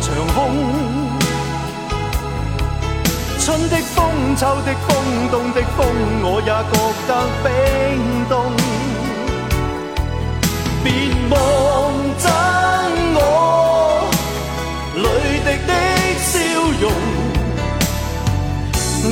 [0.00, 0.38] 长空。
[3.38, 4.88] 春的风，秋的风，
[5.30, 5.78] 冬的风，
[6.22, 6.74] 我也觉
[7.08, 7.10] 得
[7.42, 7.48] 冰
[8.28, 8.32] 冻。
[10.82, 10.86] 别
[11.28, 11.34] 望
[12.18, 12.24] 真
[13.14, 13.18] 我
[14.96, 15.04] 泪
[15.44, 15.70] 滴的
[16.20, 16.28] 笑
[16.80, 16.84] 容，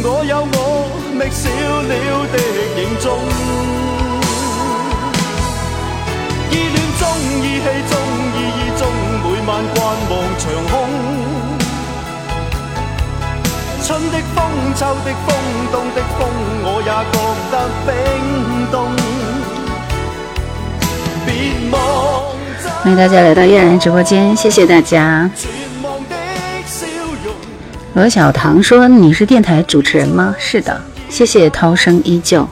[0.02, 0.54] 我有我
[1.12, 1.44] 觅少
[1.88, 1.92] 了
[2.32, 2.34] 的
[2.80, 3.06] 影踪。
[6.50, 7.02] 意恋中，
[7.42, 7.92] 意气，中，
[9.60, 10.72] 每晚观望长空。
[13.82, 14.38] 春的风，
[14.76, 15.34] 秋的风，
[15.72, 16.20] 冬的风，
[16.62, 17.18] 我也觉
[17.50, 17.54] 得
[17.84, 17.90] 冰
[18.70, 18.76] 冻。
[22.84, 25.28] 欢迎大家来到叶然直播间，谢谢大家。
[27.94, 32.48] 罗小棠说：“你是电台主持人吗？”是的，谢谢涛声依旧。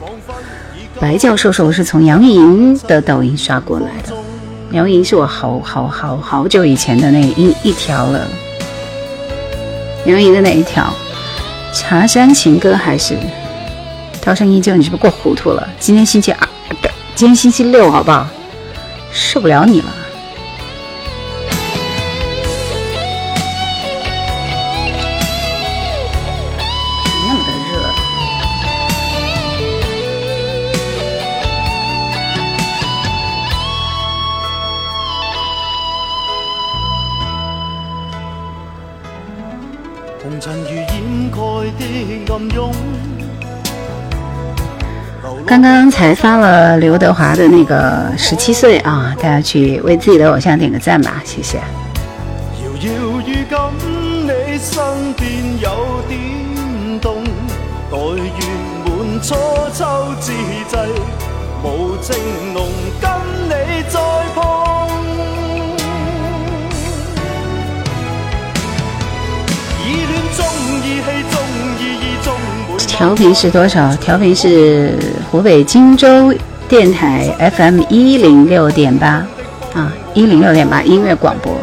[0.99, 4.13] 白教授说：“我是从杨钰莹的抖音刷过来的。”
[4.69, 8.27] 苗莹是我好好好好久以前的那一一条了。
[10.03, 10.93] 苗莹的哪一条？
[11.73, 13.15] 茶山情歌还是
[14.21, 14.75] 涛声依旧？
[14.75, 15.67] 你是不是过糊涂了？
[15.79, 16.47] 今天星期二，
[17.15, 18.27] 今天星期六，好不好？
[19.11, 19.87] 受不了你了。
[45.59, 51.57] 刚刚才发了刘德华的那个十七岁啊，大家去为自己的偶像点个赞吧，谢谢。
[51.57, 51.63] 遥
[52.79, 53.33] 遥如今
[54.23, 57.23] 你身边有点冻，
[57.89, 58.29] 待月
[58.85, 59.33] 满初
[59.73, 59.83] 秋
[60.21, 60.31] 之
[60.69, 60.77] 际，
[61.63, 62.15] 无情
[62.53, 62.67] 浓
[63.01, 63.09] 跟
[63.49, 64.16] 你再。
[72.97, 73.95] 调频是多少？
[73.97, 74.97] 调频是
[75.29, 76.33] 湖北荆州
[76.67, 79.23] 电台 FM 一零六点八
[79.75, 81.55] 啊，一零六点八音乐广播。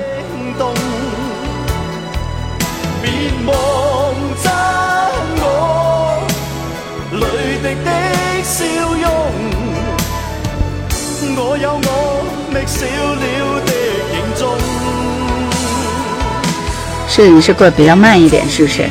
[17.09, 18.85] 是你是过得比较慢一点，是不是？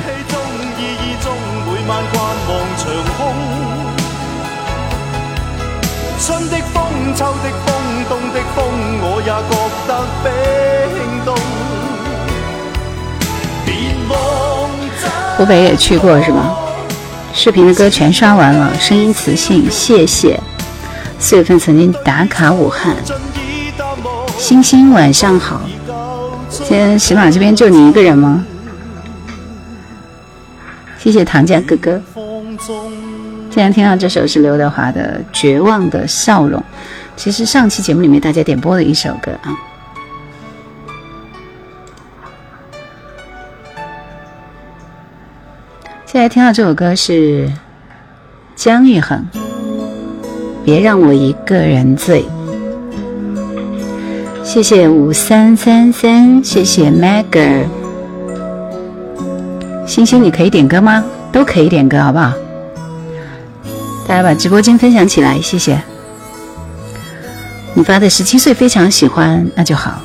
[15.35, 16.55] 湖北也去过是吗？
[17.33, 20.39] 视频的歌全刷完了，声音磁性，谢谢。
[21.17, 22.95] 四月份曾经打卡武汉，
[24.37, 25.61] 星星晚上好。
[26.49, 28.45] 今天喜马这边就你一个人吗？
[30.99, 31.99] 谢谢唐家哥哥。
[33.49, 36.59] 现在听到这首是刘德华的《绝望的笑容》，
[37.15, 39.51] 其实上期节目里面大家点播的一首歌啊。
[46.13, 47.51] 现在听到这首歌是
[48.55, 49.25] 姜育恒，
[50.63, 52.23] 《别让我一个人醉》。
[54.43, 57.63] 谢谢五三三三，谢谢 Magger。
[59.87, 61.03] 星星，你可以点歌吗？
[61.31, 62.31] 都可以点歌，好不好？
[64.07, 65.81] 大家把直播间分享起来，谢谢。
[67.73, 69.99] 你发的十七岁非常喜欢，那就好。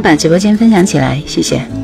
[0.00, 1.77] 把直播间分享起来，谢谢。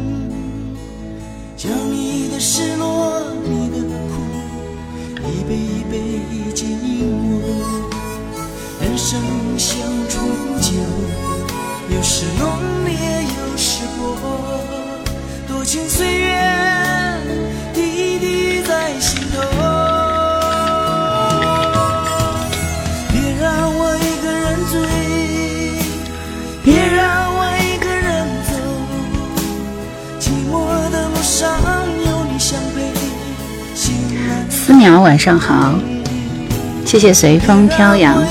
[35.24, 35.74] 上好，
[36.84, 38.22] 谢谢随风飘扬，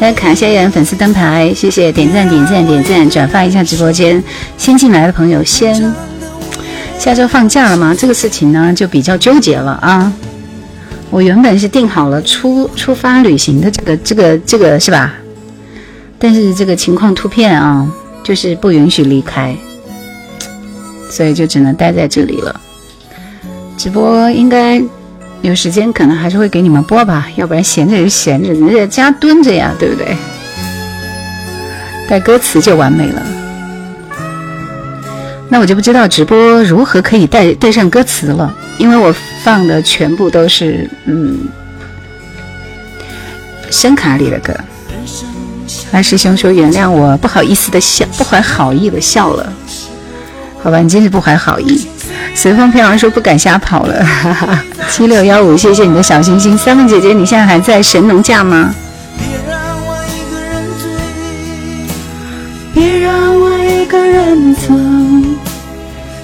[0.00, 4.22] 来卡一下人粉丝灯牌，谢谢点赞点赞点赞，转发一下直播间。
[4.58, 5.74] 新进来的朋友先，
[6.98, 7.96] 下周放假了吗？
[7.98, 10.12] 这个事情呢就比较纠结了啊。
[11.08, 15.14] 我原本是定好了出出发旅行的这个这个这个是吧？
[16.18, 17.90] 但是这个情况突变啊，
[18.22, 19.56] 就是不允许离开，
[21.10, 22.60] 所以就只能待在这里了。
[23.78, 24.78] 直播应该
[25.42, 30.16] 有时间，可能还是会给你们播吧，要不然闲着就闲着，人在家蹲着呀，对不对？
[32.08, 33.22] 带歌词就完美了。
[35.48, 41.38] 那我就不知道直播如何可以带带上歌词了，因为我放的全部都是嗯
[43.70, 44.54] 声卡里的歌。
[45.92, 49.52] 二师兄说原谅我不好意思的笑，不怀好意的笑了。
[50.62, 51.88] 好吧，你真是不怀好意。
[52.34, 54.04] 随风飘扬说不敢瞎跑了。
[54.04, 54.64] 哈哈。
[54.90, 56.56] 七六幺五，谢谢你的小心心。
[56.56, 58.74] 三凤姐姐，你现在还在神农架吗？
[62.72, 64.72] 别让我一个人走，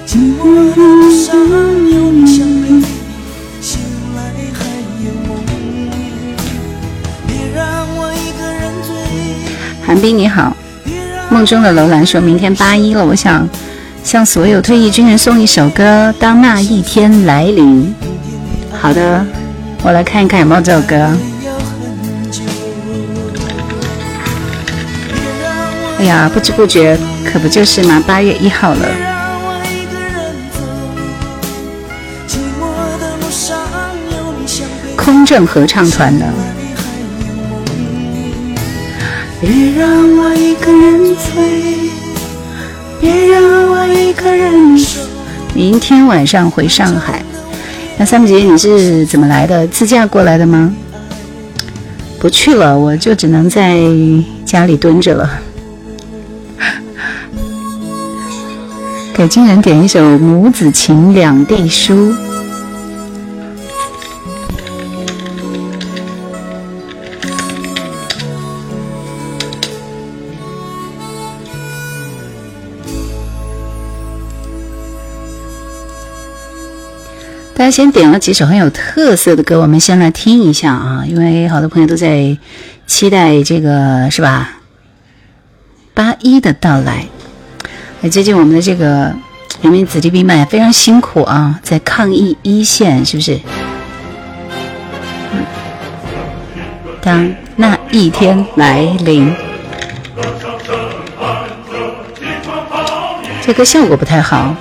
[0.07, 2.81] 寂寞的路上有你相陪，
[3.61, 3.79] 醒
[4.15, 4.21] 来
[4.53, 4.65] 还
[5.03, 5.37] 有梦。
[7.27, 7.63] 别让
[7.95, 8.95] 我一个人醉。
[9.85, 10.55] 韩冰你好，
[11.29, 13.47] 梦中的楼兰说明天八一了，我想
[14.07, 17.93] 向所有退役军人送一首歌，当那一天来临。
[18.71, 19.25] 好的，
[19.83, 20.95] 我来看一看有没有这首歌。
[25.99, 28.01] 哎呀，不知不觉可不就是嘛？
[28.07, 28.87] 八月一号了。
[34.95, 36.25] 空政合唱团的。
[39.41, 41.96] 别让我一个人醉，
[42.99, 45.01] 别让我一个人守。
[45.53, 47.23] 明天晚上回上海。
[47.97, 49.65] 那三木姐你是怎么来的？
[49.67, 50.73] 自驾过来的吗？
[52.19, 53.79] 不去了，我就只能在
[54.45, 55.39] 家里蹲着了。
[59.13, 62.11] 给金人点一首《母子情两地书》。
[77.57, 82.37] 大家先点了几首很有特色的歌，我们先来听一下啊，因为好多朋友都在
[82.85, 84.59] 期待这个，是吧？
[85.95, 87.07] 八一的到来。
[88.01, 89.11] 那最近我们的这个
[89.63, 93.39] 人民子弟兵们也非常辛苦啊，在抗疫一线，是不是？
[97.01, 99.33] 当那一天来临，
[103.41, 104.55] 这歌效果不太好。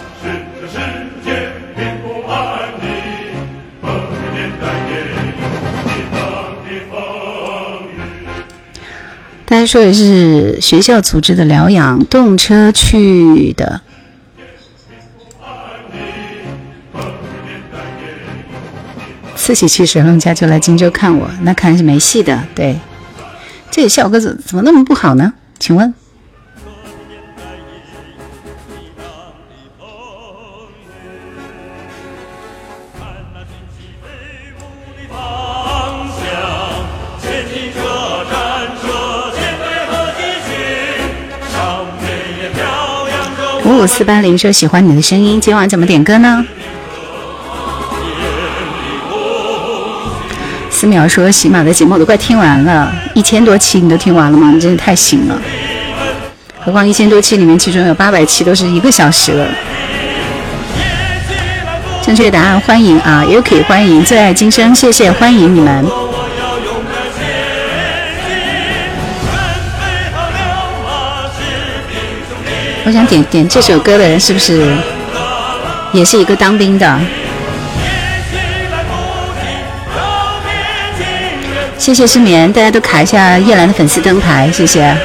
[9.47, 13.81] 大家说的是学校组织的疗养，动车去的。
[19.37, 22.43] 四喜去神龙家就来荆州看我，那看来是没戏的。
[22.57, 22.77] 对，
[23.71, 25.33] 这个校歌怎怎么那么不好呢？
[25.61, 25.95] 请问？
[43.87, 46.45] 四八零说喜欢你的声音，今晚怎么点歌呢？
[50.71, 54.51] 思淼说喜马的节目都快听完了，一千多期你都听完了吗？
[54.53, 55.41] 你真是太行了。
[56.59, 59.49] 何况一千多期里面，其中有八百期都是一个小时了。
[62.03, 66.06] 正确答案欢迎啊，UK 欢迎最爱今生，谢谢欢迎你们。
[72.87, 74.65] 我想点点这首歌的人是不是
[75.93, 77.01] 也是一个当兵的？
[81.77, 84.97] 谢谢失眠，大家都卡一下叶兰的粉丝灯牌，谢谢。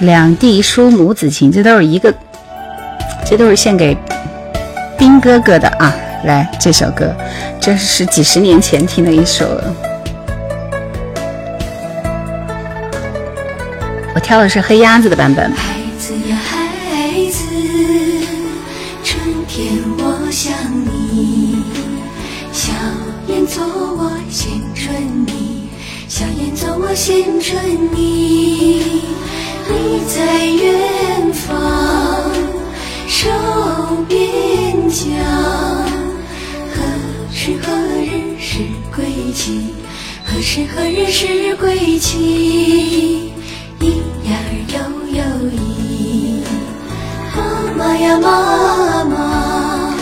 [0.00, 2.12] 两地书母子情，这都是一个，
[3.24, 3.96] 这都是献给
[4.98, 5.94] 兵哥哥的啊！
[6.24, 7.14] 来，这首歌，
[7.60, 9.46] 这是几十年前听的一首。
[14.18, 15.48] 我挑的是黑鸭子的版本。
[15.52, 16.66] 孩子呀孩
[17.30, 17.44] 子，
[19.04, 19.22] 春
[27.94, 28.82] 你，
[29.68, 32.28] 你在远方
[33.06, 33.30] 守
[34.08, 34.18] 边
[34.90, 35.06] 疆，
[36.74, 36.82] 何
[37.32, 37.72] 时何
[38.02, 39.72] 日是归期？
[40.24, 43.27] 何时何日是归期？
[44.68, 44.78] 悠
[45.16, 46.42] 悠忆，
[47.34, 47.40] 妈
[47.76, 49.94] 妈呀妈妈，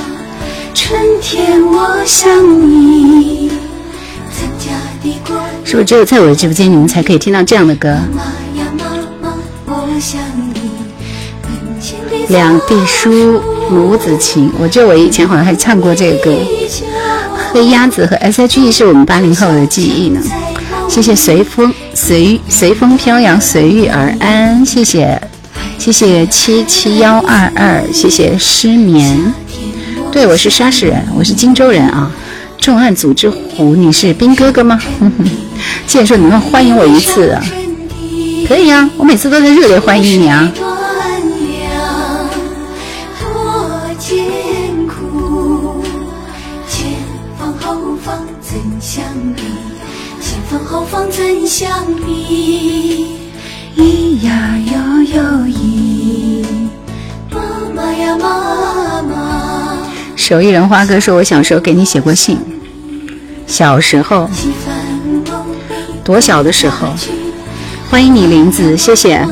[0.74, 2.30] 春天天我想
[2.70, 3.50] 你。
[5.64, 7.98] 是不是只有在我的直播间，你们才可以听到这样的歌？
[12.28, 14.52] 两地书，母子情。
[14.58, 16.36] 我记得我以前好像还唱过这个歌。
[17.52, 20.20] 黑鸭子和 S.H.E 是我们八零后的记忆呢。
[20.88, 24.64] 谢谢随风随随风飘扬，随遇而安。
[24.64, 25.20] 谢谢
[25.78, 29.34] 谢谢七七幺二二，谢谢失眠。
[30.10, 32.10] 对，我是沙市人，我是荆州人啊。
[32.58, 34.80] 重案组之虎，你是兵哥哥吗？
[35.86, 37.44] 既然说你们欢迎我一次啊，
[38.48, 40.50] 可以啊，我每次都在热烈欢迎你啊。
[51.46, 51.62] 咿
[54.26, 54.74] 呀哟
[55.14, 56.42] 哟咿，
[57.30, 57.38] 妈
[57.72, 59.78] 妈呀妈妈。
[60.16, 62.36] 手艺人花哥说：“我小时候给你写过信。”
[63.46, 64.28] 小时候，
[66.02, 66.88] 多小的时候？
[67.88, 69.24] 欢迎你，林子，谢谢。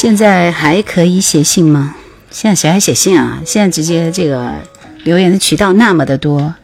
[0.00, 1.96] 现在还可以写信吗？
[2.30, 3.42] 现在谁还写信啊？
[3.44, 4.52] 现在直接这个
[5.02, 6.54] 留言的渠道那么的多。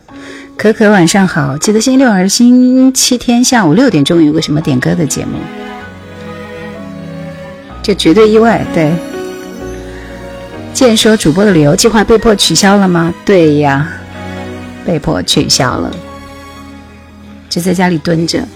[0.56, 5.32] 可可晚上好，记得星期六还是星期天下午六点钟有个什么点歌的节目？
[7.82, 8.64] 这绝对意外。
[8.72, 8.92] 对，
[10.72, 13.12] 见说主播的旅游计划被迫取消了吗？
[13.24, 13.88] 对呀，
[14.86, 15.92] 被迫取消了，
[17.50, 18.46] 就在家里蹲着。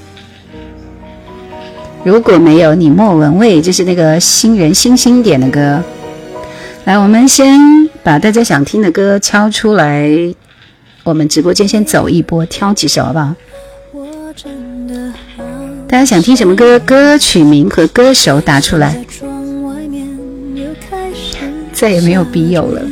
[2.05, 5.83] 如果没有你，莫文蔚，就是那个新人星星点的歌。
[6.85, 7.59] 来，我们先
[8.03, 10.09] 把大家想听的歌敲出来，
[11.05, 13.35] 我们直播间先走一波，挑几首好不好？
[15.87, 16.79] 大家想听什么歌？
[16.81, 19.05] 歌曲名和歌手打出来。
[21.73, 22.83] 再也没有笔友了，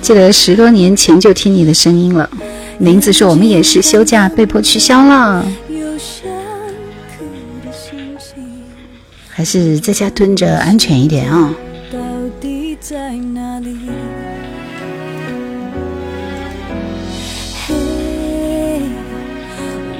[0.00, 2.28] 记得十多年前就听你的声音了。
[2.78, 5.46] 林子说我们也是休假被迫取消了。
[9.38, 11.54] 还是在家蹲着安全一点啊！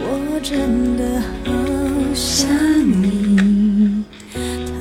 [0.02, 1.52] 我真的好
[2.16, 2.48] 想
[2.84, 4.02] 你，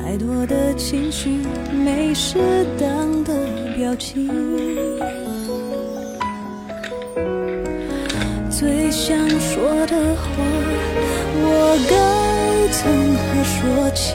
[0.02, 1.38] 太多的情绪，
[1.72, 3.32] 没适当的
[3.76, 4.28] 表情，
[8.50, 10.32] 最想说的话，
[11.44, 12.27] 我该。
[12.72, 14.14] 从何说起？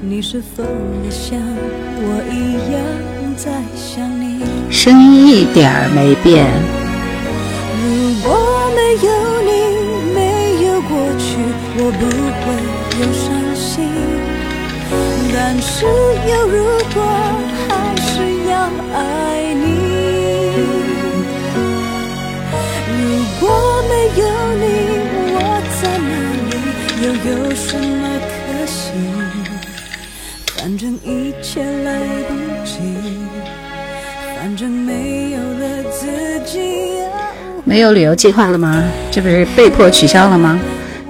[0.00, 0.62] 你是否
[1.04, 1.38] 也像
[1.98, 2.76] 我一样
[3.36, 4.44] 在想你？
[4.70, 6.46] 声音一点儿没变。
[7.82, 7.84] 如
[8.22, 8.28] 果
[8.76, 9.08] 没有
[9.42, 9.50] 你，
[10.14, 10.18] 没
[10.66, 11.26] 有过去，
[11.78, 12.02] 我不
[12.42, 12.44] 会
[13.00, 13.24] 有伤
[13.56, 13.64] 心。
[15.32, 16.54] 但是有如
[16.94, 16.96] 果，
[17.68, 18.06] 还是
[18.48, 18.54] 要
[18.94, 18.98] 爱
[19.54, 19.64] 你。
[22.92, 23.00] 如
[23.40, 23.42] 果
[23.88, 24.22] 没有
[24.60, 25.05] 你。
[27.26, 28.92] 有什么可惜？
[30.56, 32.78] 反正一切来不及，
[34.36, 36.06] 反正没有了自
[36.44, 36.60] 己。
[37.64, 38.84] 没有旅游计划了吗？
[39.10, 40.60] 这不是被迫取消了吗？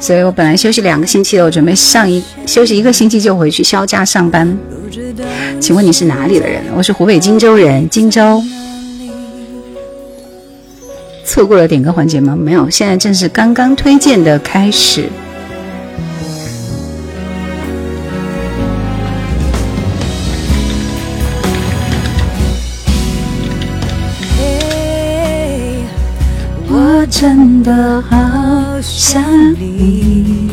[0.00, 4.56] 所以我本来休息两个星期的，我准备上一休息一个星期就回去休假上班。
[5.61, 6.62] 请问你是哪里的人？
[6.75, 8.42] 我是湖北荆州人，荆州。
[11.26, 12.35] 错过了点歌环节吗？
[12.35, 15.04] 没有，现在正是刚刚推荐的开始。
[27.18, 30.50] 真的好想你。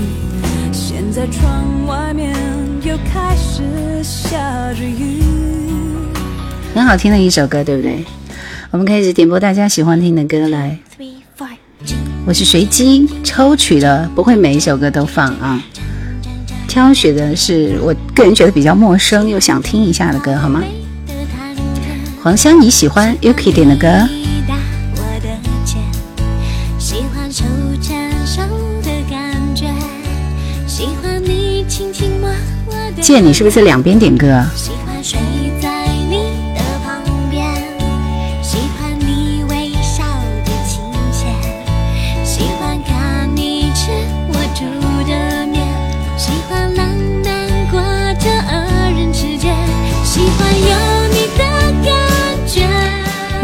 [0.71, 2.33] 现在窗外面
[2.81, 3.61] 又开始
[4.01, 4.39] 下
[4.73, 5.21] 着雨。
[6.73, 8.05] 很好听的一首歌，对不对？
[8.71, 10.79] 我们开始点播大家喜欢听的歌来。
[12.25, 15.61] 我是随机抽取的，不会每一首歌都放啊。
[16.69, 20.63] 挑选的是我个人觉得比较陌生又想听一下的歌，好吗？
[22.23, 23.89] 黄香，你喜欢 Yuki 点的歌？
[33.03, 34.41] 见你是不是在两边点歌？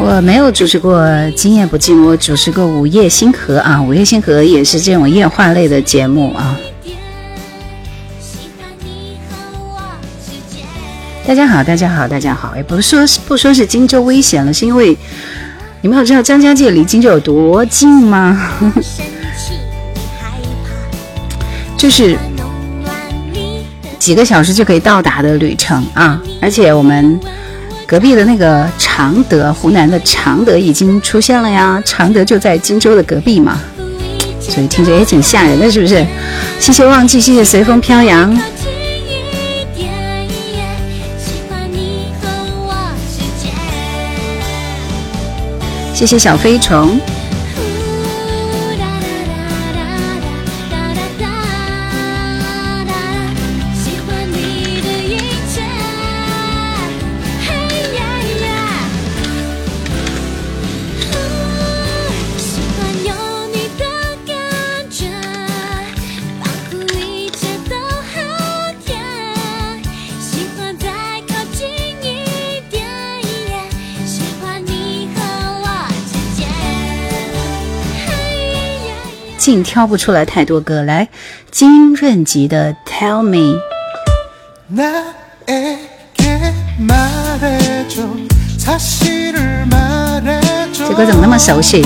[0.01, 1.01] 我我没有主持过
[1.33, 6.59] 《今夜不寂寞》，我主持过《午夜星河》啊，《午夜星河》也是这种夜话类的节目啊。
[11.29, 12.55] 大家好，大家好，大家好！
[12.55, 14.97] 也不是说不说是荆州危险了，是因为
[15.81, 18.49] 你们有知道张家界离荆州有多近吗？
[21.77, 22.17] 就是
[23.99, 26.19] 几个小时就可以到达的旅程啊！
[26.41, 27.19] 而且我们
[27.85, 33.59] 隔壁的那个常德，湖南的常德已经出现了呀，常德就在荆州的隔壁嘛，
[34.39, 36.03] 所以听着也挺吓人的，是不是？
[36.59, 38.35] 谢谢忘记，谢谢随风飘扬。
[45.99, 46.97] 谢谢小飞虫。
[79.49, 81.07] 竟挑不出来太多歌来，
[81.49, 83.57] 金润吉的《Tell Me》。
[90.71, 91.83] 这歌怎么那么熟悉？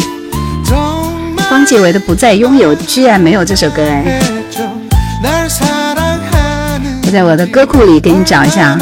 [1.49, 4.19] 方杰伟的《不再拥有》居然没有这首歌哎！
[7.05, 8.77] 我在我的歌库里给你找一下。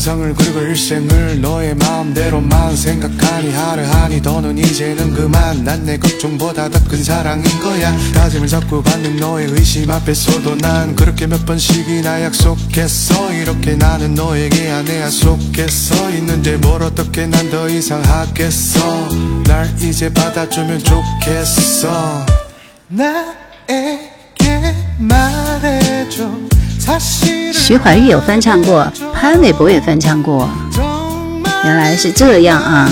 [0.00, 5.62] 상을 그리고 일생을 너의 마음대로만 생각하니 하루하니 더는 이제는 그만.
[5.64, 7.94] 난 내 걱정보다 더 큰 사랑인 거야.
[8.14, 13.32] 다짐을 잡고 받는 너의 의심 앞에서도 난 그렇게 몇 번씩이나 약속했어.
[13.34, 16.10] 이렇게 나는 너에게 안에 약속했어.
[16.10, 19.08] 있는데 뭘 어떻게 난 더 이상 하겠어.
[19.44, 22.26] 날 이제 받아주면 좋겠어.
[22.88, 26.49] 나에게 말해줘
[27.52, 30.48] 徐怀钰有翻唱过，潘玮柏也翻唱过，
[31.64, 32.90] 原来是这样啊！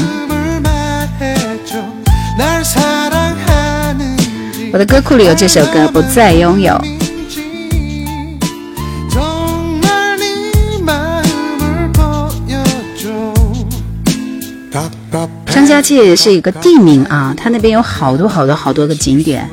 [4.73, 6.75] 我的歌库里有这首歌《不再拥有》。
[15.47, 19.49] 张家界是一个地名啊，它那边有好多好多好多个景点，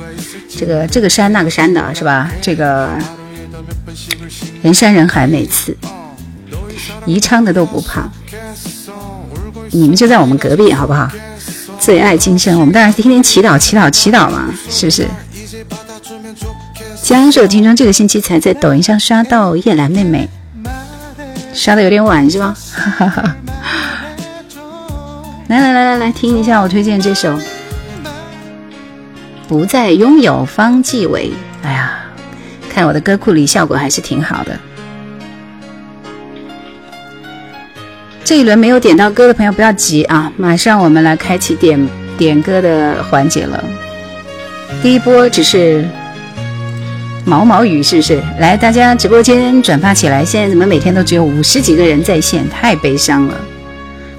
[0.55, 2.29] 这个这个山那个山的是吧？
[2.41, 2.89] 这个。
[4.65, 5.77] 人山人海，每次
[7.05, 8.09] 宜昌的都不怕，
[9.69, 11.07] 你们就在我们隔壁，好不好？
[11.79, 15.07] 最爱今生，我们当然天天祈祷、祈祷、祈祷嘛，是不是？
[17.03, 20.27] 江浙听众这个星期才在抖音上刷到叶兰妹妹，
[21.53, 22.57] 刷的有点晚是吧？
[25.45, 27.37] 来来来来来，听一下我推荐这首
[29.47, 31.31] 《不再拥有》，方季韦。
[31.61, 31.99] 哎呀。
[32.75, 34.59] 看我的歌库里效果还是挺好的。
[38.21, 43.63] 这一轮没有点到歌的朋友不要急啊，马上我们来开启点点歌的环节了。
[44.83, 45.85] 第一波只是
[47.23, 48.21] 毛毛雨，是不是？
[48.39, 50.25] 来，大家直播间转发起来！
[50.25, 52.45] 现在怎么每天都只有五十几个人在线？
[52.49, 53.35] 太悲伤了，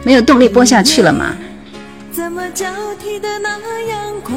[0.03, 1.37] 没有动力播下去了嘛？
[2.11, 2.65] 怎么交
[2.99, 3.51] 替的那
[3.83, 4.35] 样快？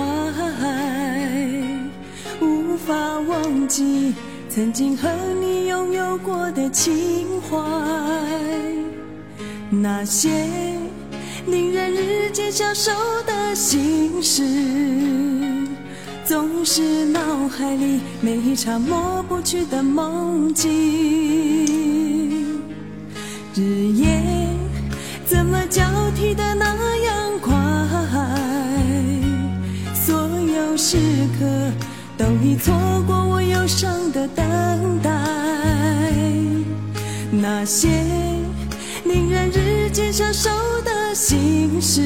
[3.69, 4.15] 记
[4.49, 5.07] 曾经和
[5.39, 7.55] 你拥有过的情怀，
[9.69, 10.27] 那些
[11.45, 12.91] 令人日渐消瘦
[13.27, 14.43] 的心事，
[16.25, 20.67] 总是脑海里每一场抹不去的梦境。
[23.53, 24.19] 日夜
[25.27, 25.83] 怎么交
[26.15, 26.65] 替的那
[27.05, 27.53] 样快，
[29.93, 30.97] 所有时
[31.37, 31.45] 刻。
[32.19, 32.75] 都已错
[33.07, 34.45] 过我忧伤的等
[35.01, 35.09] 待，
[37.31, 37.87] 那些
[39.05, 40.49] 令人日渐消瘦
[40.83, 42.01] 的心事，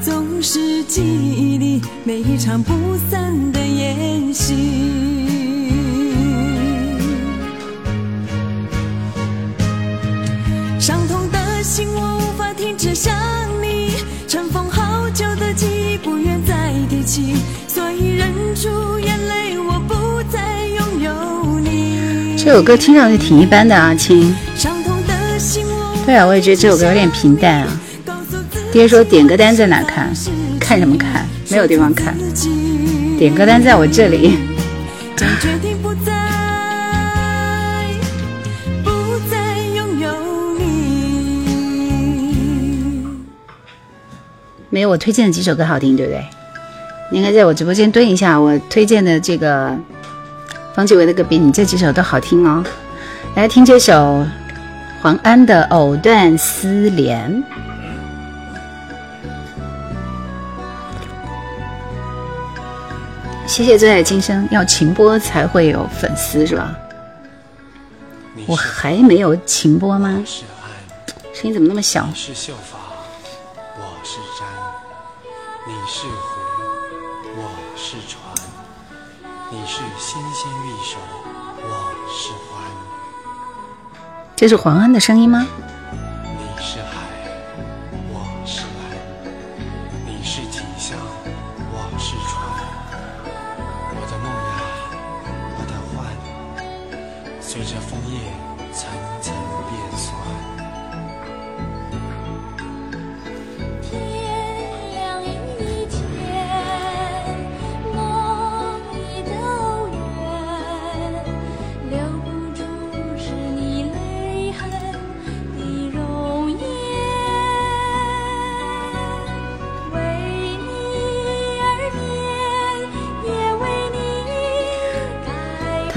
[0.00, 2.74] 总是记忆里每一场不
[3.08, 4.56] 散的宴席。
[10.80, 13.14] 伤痛的心，我无法停止想
[13.62, 13.92] 你，
[14.26, 17.36] 尘封好久的记忆，不愿再提起。
[22.36, 24.34] 这首歌听上去挺一般的啊，亲。
[26.04, 27.80] 对啊，我也觉得这首歌有点平淡啊。
[28.72, 30.12] 爹说点歌单在哪看？
[30.58, 31.26] 看什么看？
[31.48, 32.14] 没有地方看。
[33.18, 34.38] 点歌单在我这里。
[44.68, 46.24] 没有我推荐的几首歌好听，对不对？
[47.12, 49.76] 你应该在我直播间蹲一下，我推荐的这个
[50.74, 52.64] 方志伟的歌比你这几首都好听哦。
[53.36, 54.26] 来听这首
[55.02, 57.30] 黄安的《藕断丝连》。
[63.46, 66.74] 谢谢最爱今生，要情播才会有粉丝是吧？
[68.46, 70.24] 我还没有情播吗？
[71.34, 72.06] 声音怎么那么小？
[72.08, 72.78] 你是秀发，
[73.76, 74.46] 我是毡；
[75.66, 76.71] 你是湖，
[77.34, 78.20] 我是船；
[79.50, 80.98] 你是纤纤玉手，
[81.62, 82.60] 我是环；
[84.36, 85.46] 这是黄安的声音吗？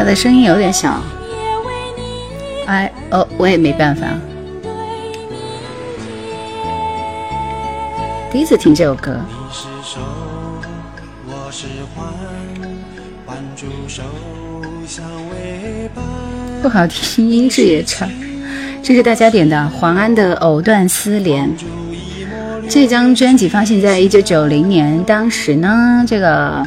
[0.05, 1.01] 的声音有点小，
[2.67, 4.07] 哎哦，我也没办法。
[8.31, 9.17] 第一次听这首歌。
[16.61, 18.07] 不好听，音质也差。
[18.83, 21.47] 这是大家点的黄安的《藕断丝连》。
[22.67, 26.65] 这张专辑发行在一九九零年，当时呢，这个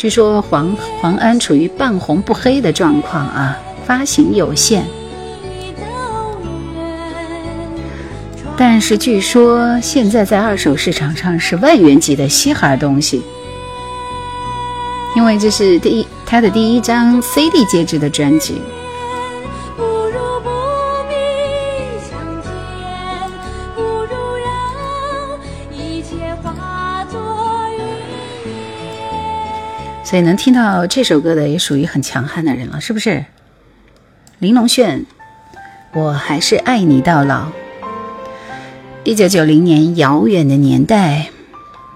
[0.00, 4.82] 据说黄黄安处于半红不黑的状况啊，发行有限。
[8.56, 13.20] 但是据说现在在二手市场上是万元级的稀罕东西，
[15.14, 18.54] 因为这是第一他的第一张 CD 介质的专辑。
[30.10, 33.24] 所以能听到这首歌的也属于很强悍的人了，是不是？
[34.40, 35.06] 玲珑炫，
[35.92, 37.46] 我还是爱你到老。
[39.04, 41.28] 一九九零年，遥远的年代。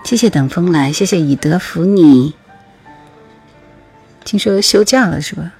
[0.05, 2.35] 谢谢等风来，谢谢以德服你。
[4.25, 5.53] 听说休假了是吧？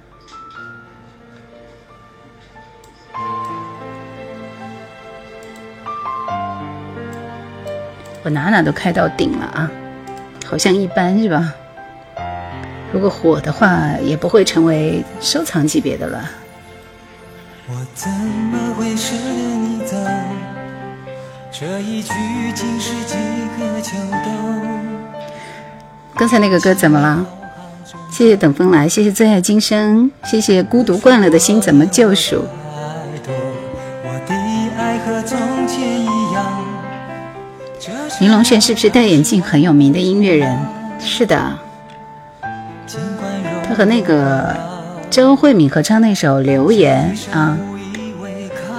[8.23, 9.69] 我哪哪都开到顶了啊，
[10.45, 11.53] 好像一般是吧？
[12.95, 16.31] 如果火的话，也不会成为收藏级别的了。
[17.67, 19.97] 我怎么会舍得你走？
[21.51, 22.13] 这一去
[22.53, 23.17] 竟是几
[23.59, 24.31] 个秋冬。
[26.15, 27.25] 刚才那个歌怎么了？
[28.09, 32.45] 谢谢等风来，谢谢最爱今生，谢谢孤独惯了的心怎么救赎？
[32.45, 33.35] 太多，
[34.05, 34.33] 我的
[34.77, 36.63] 爱和从前一样。
[37.77, 40.57] 这是玲珑炫是不是戴眼镜很有名的音乐人？
[40.97, 41.59] 是的，
[43.67, 44.55] 他和那个
[45.09, 47.57] 周慧敏合唱那首《留言》啊，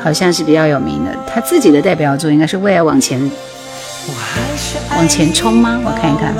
[0.02, 1.10] 好像是比较有名的。
[1.26, 3.20] 他自己的代表作应该是《为爱往前》。
[4.96, 6.32] 往前冲吗我看一看。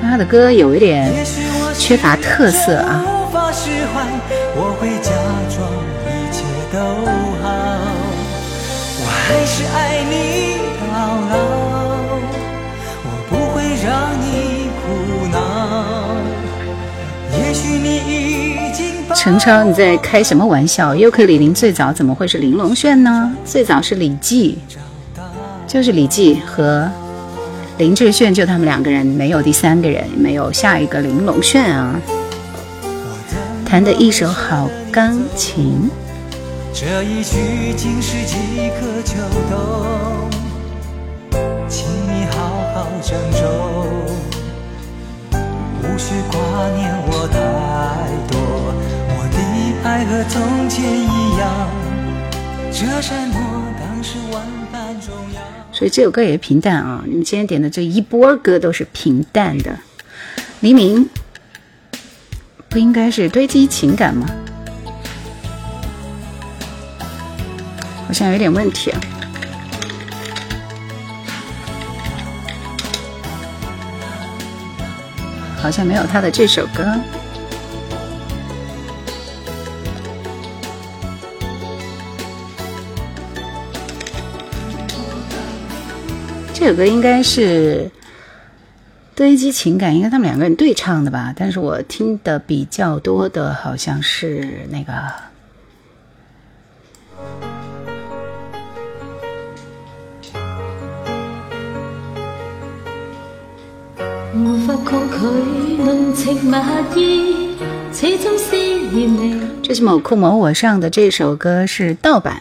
[0.00, 1.10] 他的歌有一点
[1.76, 3.04] 缺乏特色啊。
[19.14, 20.94] 陈超，你在开什么玩笑？
[20.94, 23.34] 尤克里里最早怎么会是玲珑炫呢？
[23.44, 24.58] 最早是李记，
[25.66, 26.88] 就是李记和
[27.78, 32.00] 林志炫，就他们两个人，没有第三个人，没有下一个玲珑炫啊。
[33.64, 35.90] 弹的一手好钢琴，
[36.72, 37.36] 这一去
[37.76, 38.36] 竟是几
[38.80, 39.14] 个秋
[39.50, 39.58] 冬，
[41.68, 42.38] 请你好
[42.74, 43.40] 好珍重，
[46.00, 46.38] 无需挂
[46.70, 47.36] 念我太
[48.32, 48.40] 多。
[49.18, 49.36] 我的
[49.86, 51.68] 爱和从前一样，
[52.72, 53.38] 这承诺
[53.78, 55.42] 当时万般重要。
[55.74, 57.04] 所以这首歌也平淡啊。
[57.06, 59.78] 你们今天点的这一波歌都是平淡的。
[60.60, 61.06] 黎明
[62.70, 64.26] 不应该是堆积情感吗？
[68.06, 69.00] 好像有点问题啊。
[75.62, 76.84] 好像没有他的这首歌。
[86.54, 87.90] 这首歌应该是
[89.14, 91.32] 堆积情感，应该他们两个人对唱的吧？
[91.36, 95.29] 但是我听的比较多的好像是那个。
[104.32, 105.16] 无法抗拒
[105.82, 106.56] 浓情蜜
[106.94, 107.56] 意，
[109.60, 112.40] 这是某酷某我上的这首歌是盗版，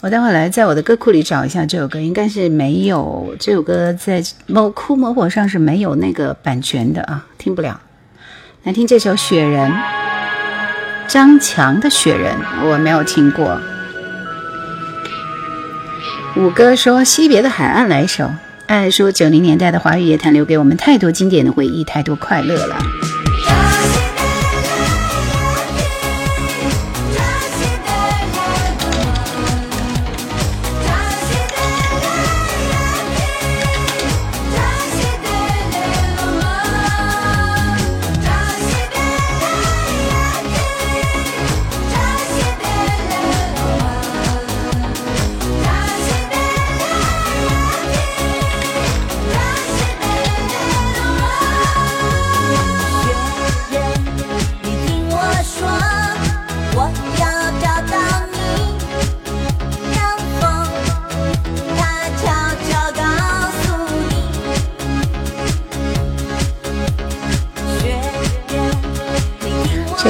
[0.00, 7.80] 我待会来在我的歌库里找一下这首歌，应该是没有这首歌在某酷某我上是没有那个版权的啊，听不了。
[8.64, 9.70] 来听这首《雪人》，
[11.06, 12.34] 张强的《雪人》，
[12.68, 13.60] 我没有听过。
[16.34, 18.28] 五哥说：“惜别的海岸来一首。”
[18.66, 22.76] 爱说：“九零年代的华语乐坛留给我们太多经典的回忆，太多快乐了。”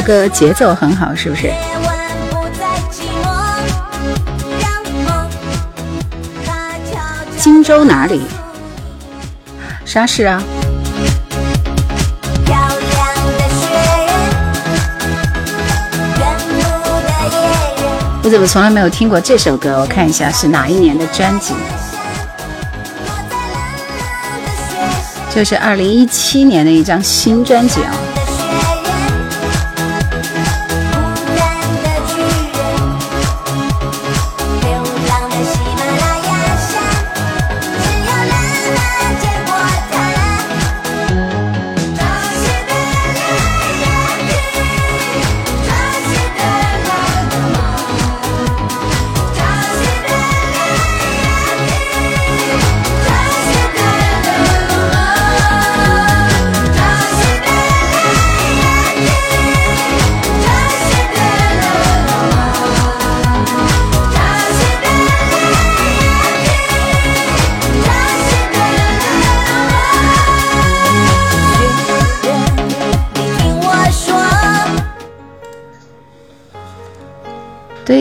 [0.06, 1.52] 歌节奏很好，是不是？
[7.36, 8.22] 荆州哪里？
[9.84, 10.40] 沙市啊。
[18.22, 19.80] 我怎么从来没有听过这首歌？
[19.80, 21.52] 我看一下是哪一年的专辑，
[25.34, 27.90] 就是二零一七年的一张新专辑啊。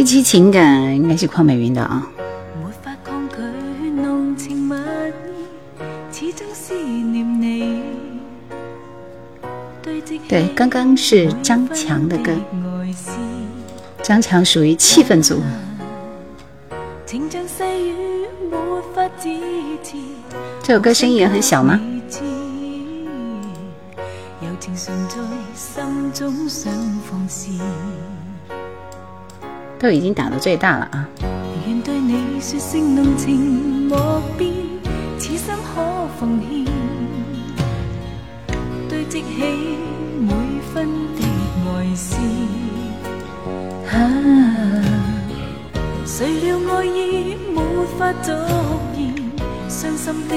[0.06, 2.08] 堆积情感应该是邝美云的啊。
[10.30, 12.32] 对，刚刚是张强的歌，
[14.04, 15.42] 张强属于气氛组。
[20.62, 21.82] 这首歌声音也很小吗？
[29.96, 31.08] 已经打到最大了啊！
[31.66, 34.52] 愿对你说声浓情莫变，
[35.18, 35.82] 此心可
[36.20, 36.66] 奉献，
[38.90, 39.26] 堆积起
[40.20, 40.34] 每
[40.74, 41.24] 分的
[41.66, 42.18] 爱思。
[43.90, 43.98] 啊，
[46.06, 47.62] 谁料爱意没
[47.98, 48.32] 法逐
[48.98, 49.16] 言，
[49.70, 50.36] 伤心的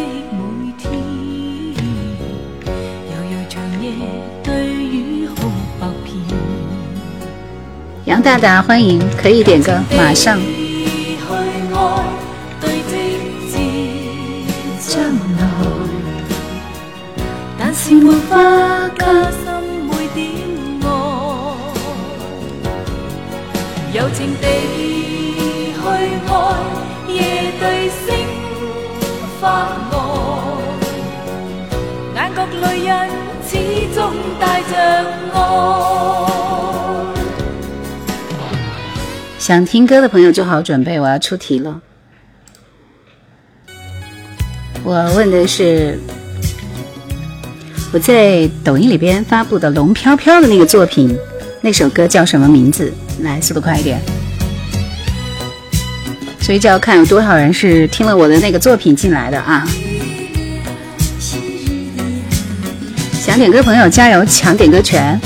[8.08, 10.57] 杨大大，欢迎，可以点歌，马上。
[39.48, 41.80] 想听歌的朋友做好准备，我要出题了。
[44.84, 45.98] 我问的是
[47.90, 51.16] 我在抖音里边发布的《龙飘飘》的那个作品，
[51.62, 52.92] 那首歌叫什么名字？
[53.22, 53.98] 来，速度快一点。
[56.40, 59.66] 所以就要看有多少人是听了我的那个作品进来的啊。
[63.14, 65.18] 想点歌朋友加油，抢点歌权。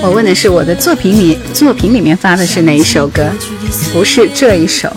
[0.00, 3.28] 我问的是我的作品里作品里面发的是哪一首歌，
[3.92, 4.88] 不是这一首。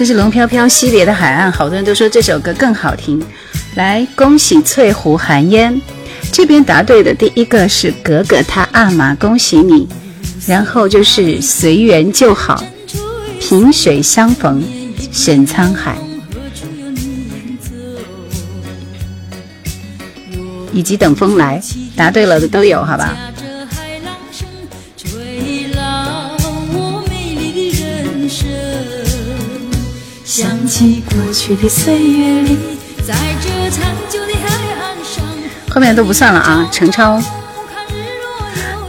[0.00, 3.22] 这是龙飘飘惜别的海岸，好多人都说这首歌更好听。
[3.74, 5.78] 来，恭喜翠湖寒烟，
[6.32, 9.86] 这边答对的第一个是格格他阿玛，恭喜你。
[10.46, 12.64] 然后就是随缘就好，
[13.38, 14.64] 萍水相逢
[15.12, 15.98] 沈沧海，
[20.72, 21.62] 以及等风来，
[21.94, 23.14] 答对了的都有，好吧？
[31.50, 32.56] 去的岁月里，
[33.04, 35.24] 在这残旧的海岸上，
[35.68, 37.20] 后面都不算了啊，陈超，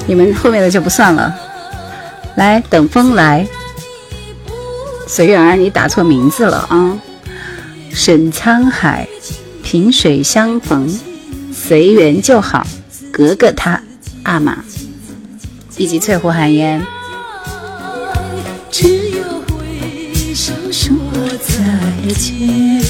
[0.05, 1.35] 你们后面的就不算了。
[2.35, 3.47] 来，等风来，
[5.07, 6.99] 随缘儿，你打错名字了啊！
[7.91, 9.07] 沈沧海，
[9.63, 10.87] 萍水相逢，
[11.51, 12.67] 随缘就好。
[13.11, 13.81] 格格他
[14.21, 14.63] 阿玛，
[15.77, 16.79] 以及翠湖寒烟。
[21.61, 22.81] 再见。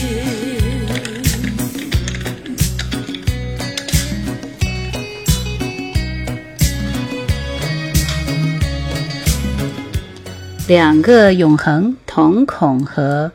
[10.67, 13.29] 两个永恒，瞳孔和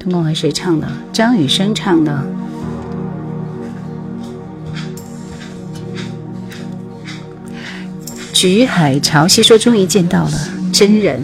[0.00, 0.88] 瞳孔和谁唱的？
[1.12, 2.24] 张雨生唱的。
[8.32, 10.32] 菊海潮汐说：“终于见到了
[10.72, 11.22] 真人。”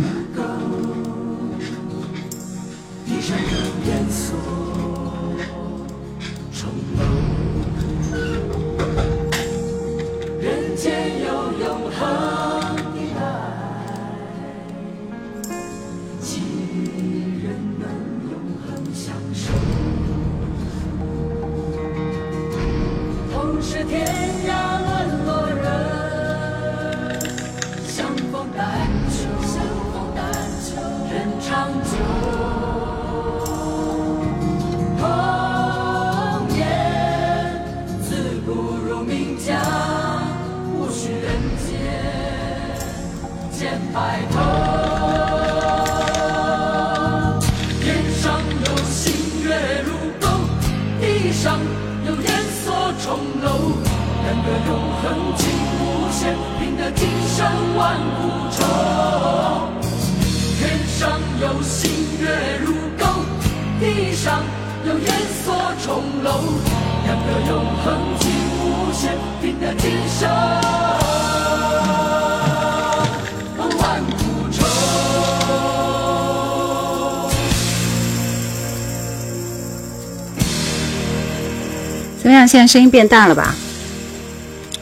[82.56, 83.54] 现在声音变大了吧？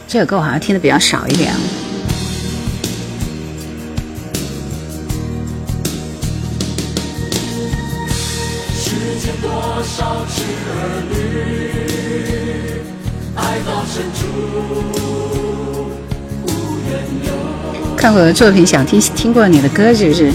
[0.07, 1.59] 这首歌我好像听的比较少一点啊。
[8.73, 9.51] 世间多
[9.83, 11.17] 少痴儿女，
[13.35, 14.25] 爱到深处
[16.43, 16.47] 无
[16.89, 16.95] 缘
[17.25, 17.29] 由。
[17.97, 20.31] 看过我的作品，想听听过你的歌是不是？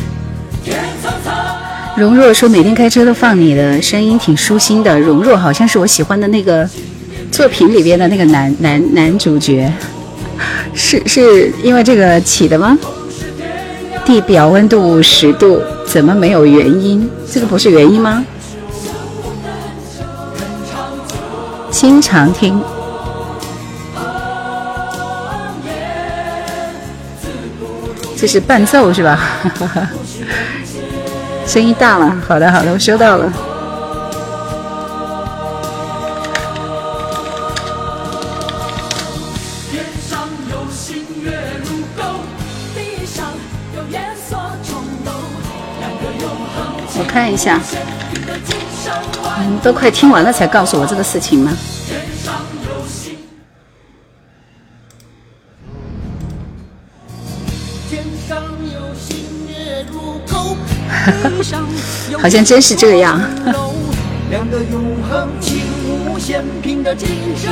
[0.62, 1.34] 天苍苍，
[1.97, 5.01] 容若说每天开车都放你的声音，挺舒心的。
[5.01, 6.68] 容若好像是我喜欢的那个
[7.41, 9.72] 作品里边的那个男男男主角，
[10.74, 12.78] 是是因为这个起的吗？
[14.05, 17.11] 地表温度五十度，怎么没有原因？
[17.32, 18.22] 这个不是原因吗？
[21.70, 22.62] 经常听。
[28.18, 29.18] 这是伴奏是吧？
[31.49, 33.32] 声音大了，好的好的，我收到了。
[47.41, 47.59] 下，
[49.38, 51.51] 嗯都快听完了才告诉我这个事情吗？
[57.88, 59.16] 天上有星
[59.49, 60.55] 月如钩，
[61.22, 61.64] 地上
[62.11, 63.18] 有好像真是这样。
[64.30, 67.51] 两个永恒情无限，凭着今生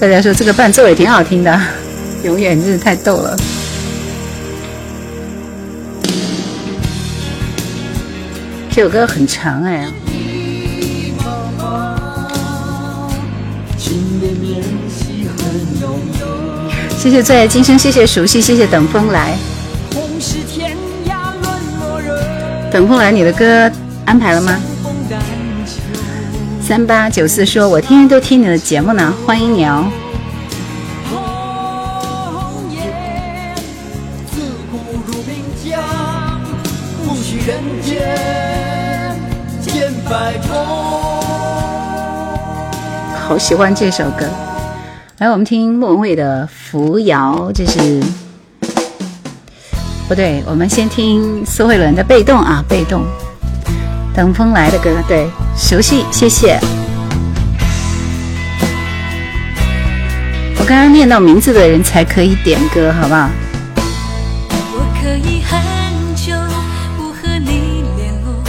[0.00, 1.60] 大家说这个伴奏也挺好听的，
[2.22, 3.36] 永远真是太逗了。
[8.70, 9.88] 这首歌很长哎，
[16.96, 19.36] 谢谢最爱今生，谢谢熟悉，谢谢等风来。
[19.90, 20.76] 同是天
[21.06, 21.44] 涯沦
[21.80, 23.68] 落人，等风来，你的歌
[24.04, 24.60] 安排了吗？
[26.68, 29.90] 三八九四说，我天天都听你的节目呢，欢迎你哦。
[43.16, 44.26] 好喜欢这首歌。
[45.20, 48.02] 来，我们听莫文蔚的《扶摇》，这是
[50.06, 53.00] 不对，我们先听苏慧伦的《被动》啊，《被动》。
[54.14, 56.58] 等风来的歌，对，熟悉，谢谢。
[60.56, 63.28] 我刚刚念到名字的人才可以点歌，好不好？
[64.72, 65.60] 我可以很
[66.14, 66.32] 久
[66.96, 68.42] 不和你联络，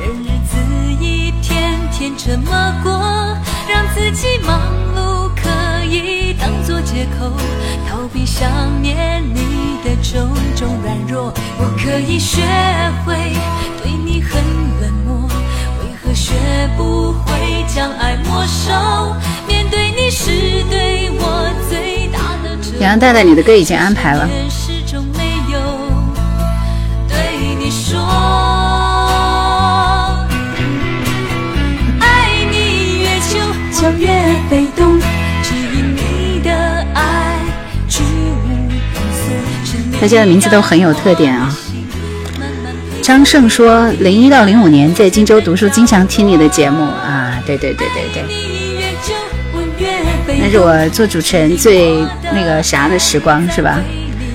[0.00, 0.56] 任日子
[1.00, 2.92] 一天天这么过，
[3.72, 4.60] 让自己忙
[4.94, 5.48] 碌可
[5.84, 7.32] 以当作借口，
[7.88, 8.50] 逃避想
[8.82, 11.32] 念你的种种软弱。
[11.58, 12.42] 我可以学
[13.06, 13.14] 会
[13.82, 14.42] 对你很，
[16.26, 16.34] 学
[16.76, 18.72] 不会将爱没收？
[19.46, 22.80] 面对你是对我最大的折磨。
[22.80, 24.28] 洋洋带带，你的歌已经安排了。
[40.00, 41.55] 大家的名字都很有特点啊。
[43.06, 47.40] 张胜说，零一到零五年在荆州读书，经常听你的节目啊。
[47.46, 48.24] 对对对对对，
[50.40, 52.04] 那是我做主持人最
[52.34, 53.78] 那个啥的时光，是吧？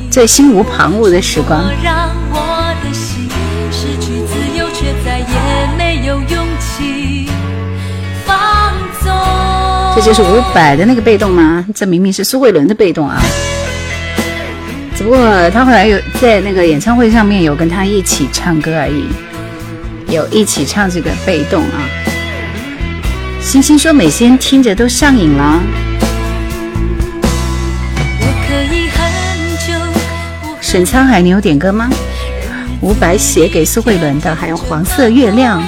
[0.10, 1.66] 最心无旁骛的时光。
[9.94, 11.66] 这就是伍佰的那个被动吗？
[11.76, 13.22] 这明明是苏慧伦的被动啊！
[15.04, 19.06] 不过他后来有在那个演唱会上面有跟他一起唱歌而已，
[20.14, 21.82] 有一起唱这个被动啊。
[23.42, 25.60] 星星说每天听着都上瘾了，
[28.20, 29.02] 我可以很
[29.68, 29.74] 久
[30.62, 31.90] 沈沧海，你有点歌吗？
[32.82, 35.64] 伍佰写给苏慧伦的，还有黄色月亮。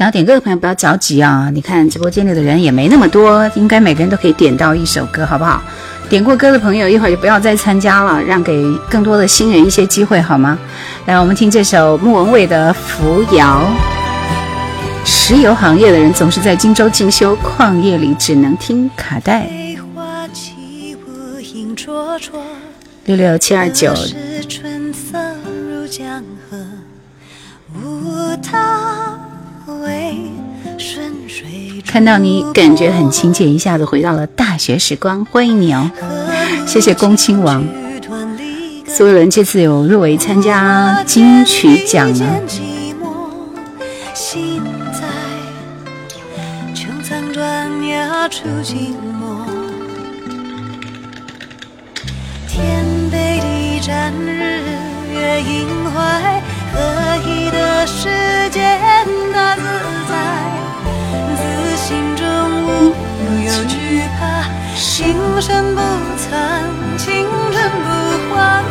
[0.00, 1.50] 想要点歌的朋友不要着急啊！
[1.52, 5.62] 你看直播间里的人也没那么多，应该每个人都可以点到一首歌，好不好？
[6.08, 10.58] 点过歌的朋友一会儿就不要再参加了，让给更多的新人一些机会，好吗？
[11.04, 13.62] 来，我们听这首莫文蔚的《扶摇》。
[15.04, 19.50] 石油行业的人总是在荆州进修，矿业里只能听卡带。
[23.04, 23.92] 六六七二九，
[31.86, 35.90] 看到你感觉很亲切，一下子回到了大学时光，欢迎你哦！
[36.66, 37.64] 谢谢恭亲王。
[38.86, 42.26] 苏慧伦这次有入围参加金曲奖呢。
[42.46, 42.60] 寂
[43.00, 43.10] 寞，
[44.14, 44.62] 心
[44.92, 45.00] 在
[46.74, 49.44] 穹苍砖崖处静默。
[52.48, 54.62] 天北地战，日
[55.12, 56.40] 月阴怀，
[56.72, 56.78] 合
[57.26, 58.08] 一的世
[58.50, 58.80] 间
[59.32, 59.62] 大自
[60.08, 60.59] 在。
[61.90, 62.24] 自心中
[62.66, 62.94] 无
[63.44, 63.74] 有惧
[64.16, 65.80] 怕，心神不
[66.16, 66.62] 残，
[66.96, 67.88] 青春不
[68.32, 68.62] 换。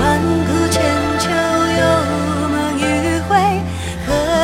[0.00, 0.82] 万古千
[1.18, 1.28] 秋，
[1.78, 1.82] 有
[2.48, 2.80] 梦一
[3.28, 3.36] 回。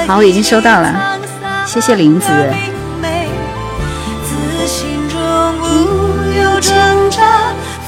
[0.07, 1.17] 好我已经收到了
[1.65, 2.27] 谢谢林子
[4.27, 5.19] 自心中
[5.63, 5.65] 无
[6.39, 6.77] 有挣
[7.11, 7.23] 扎，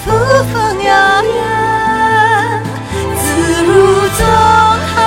[0.03, 2.63] 扶风雅远，
[3.15, 3.69] 自如
[4.17, 4.27] 纵
[4.95, 5.05] 横。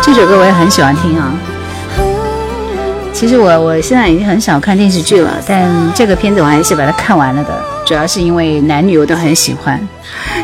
[0.00, 1.32] 这首歌我也很喜欢听啊。
[3.16, 9.80] 其实我我现在已经很少看电视剧了，但这个片子我还是把它看完了的，主要是因为男女我都很喜欢。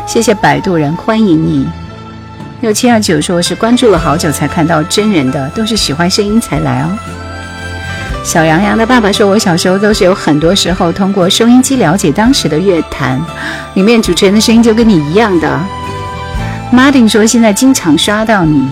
[0.07, 1.67] 谢谢摆渡人，欢迎你。
[2.61, 6.89] 六七二九说是关注了好久才看到真人的，都是喜欢声音才来哦。
[8.23, 13.23] 小杨洋的爸爸说，我小时候都是有很多时候通过收音机了解当时的乐坛，
[13.75, 15.59] 里面主持人的声音就跟你一样的。
[16.73, 18.67] Martin 说现在经常刷到你，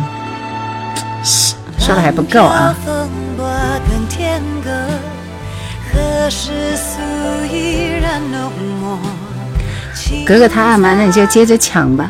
[1.77, 2.75] 刷的还不够啊。
[10.25, 12.09] 格格他嘛，那你就接着抢吧。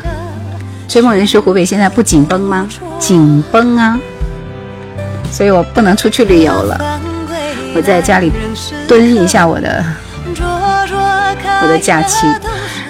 [0.86, 2.68] 追梦人说湖北现在不紧绷吗？
[2.98, 3.98] 紧绷啊，
[5.30, 7.00] 所以我不能出去旅游了。
[7.74, 8.30] 我在家里
[8.86, 9.84] 蹲一下我的
[11.62, 12.26] 我的假期。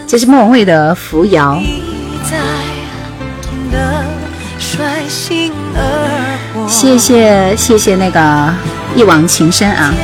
[0.06, 1.54] 这是莫文蔚的《扶摇》。
[6.68, 8.52] 谢谢谢谢那个
[8.96, 9.94] 一往情深啊。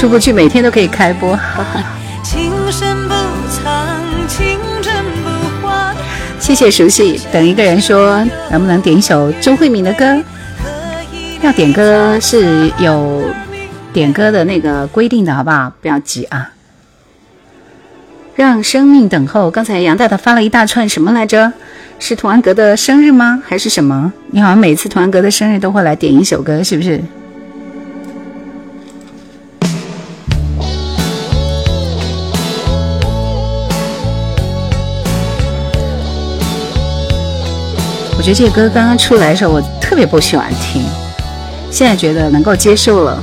[0.00, 1.38] 出不去，每天都可以开播。
[6.40, 7.20] 谢谢熟悉。
[7.30, 8.16] 等一个人说，
[8.50, 10.18] 能不能点一首周慧敏的歌？
[11.42, 13.24] 要点歌是有
[13.92, 15.70] 点歌的那个规定的，好不好？
[15.82, 16.48] 不要急啊。
[18.34, 19.50] 让生命等候。
[19.50, 21.52] 刚才杨大大发了一大串什么来着？
[21.98, 23.42] 是童安格的生日吗？
[23.46, 24.10] 还是什么？
[24.30, 26.98] 你好像每次童安格的生日都会来点一首歌，是不是？
[38.20, 40.82] 我觉得这歌刚刚出来的时候，我特别不喜欢听，
[41.70, 43.18] 现在觉得能够接受了。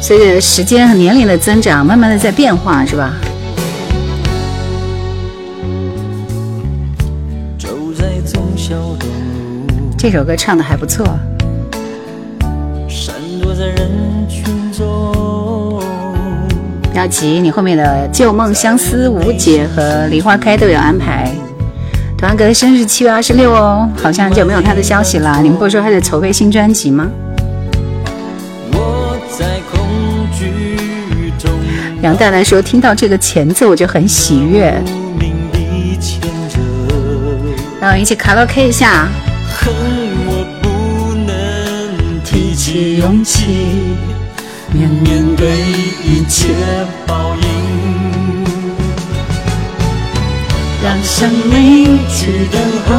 [0.00, 3.14] 随着时间和年龄的增长，慢慢的在变化，是吧？
[9.98, 11.04] 这首歌唱的还不错。
[16.98, 21.32] 不要急，你后面的《旧梦相思无解》和《梨花开》都有安排。
[22.16, 25.38] 团哥的生日七月二十六哦，好像就没有他的消息了。
[25.40, 27.08] 你们不是说他在筹备新专辑吗？
[32.02, 34.74] 杨大大说听到这个前奏我就很喜悦。
[37.80, 39.06] 让我一起卡拉 OK 一下。
[44.70, 45.48] 面面对
[46.10, 46.54] 一切
[47.06, 47.42] 报应，
[50.82, 52.94] 让生命去等候，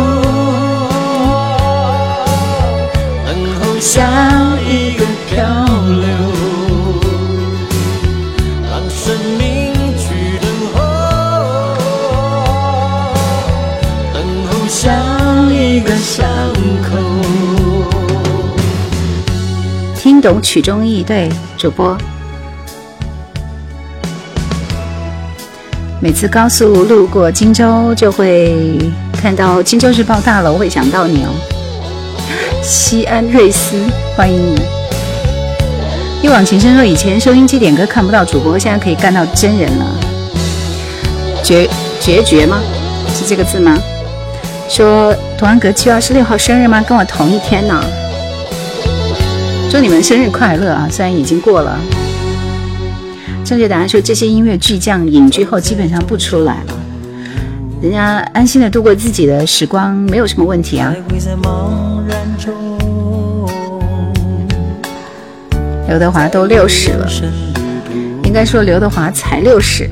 [3.26, 4.06] 等候像
[4.64, 5.44] 一个漂
[5.90, 6.08] 流，
[8.70, 10.46] 让生命去等
[10.76, 10.78] 候，
[14.14, 16.28] 等候像一个伤
[16.84, 16.90] 口。
[19.96, 21.98] 听懂曲中意，对主播。
[26.02, 28.80] 每次高速路过荆州，就会
[29.22, 31.30] 看到荆州日报大楼，会想到你哦。
[32.64, 33.76] 西安瑞斯，
[34.16, 34.62] 欢迎你。
[36.22, 39.86] 一往情深说，以前收音机点歌看不到主播，现在可以干到真人了。
[41.44, 41.70] 决
[42.00, 42.62] 决绝吗？
[43.14, 43.78] 是这个字吗？
[44.70, 46.82] 说童安格七月二十六号生日吗？
[46.88, 47.84] 跟我同一天呢。
[49.70, 50.88] 祝你们生日快乐啊！
[50.90, 51.78] 虽然已经过了。
[53.50, 56.80] 正确答案说，这些音乐巨匠隐居后基本上不出来了，
[57.82, 60.94] 人家安心的度过自己的时光，没有什么问题啊。
[65.88, 67.10] 刘德华都六十了，
[68.24, 69.90] 应该说刘德华才六十。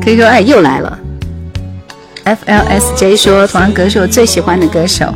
[0.00, 0.96] 可以说，哎，又来了。
[2.24, 5.12] FLSJ 说，童安格是我最喜欢的歌手。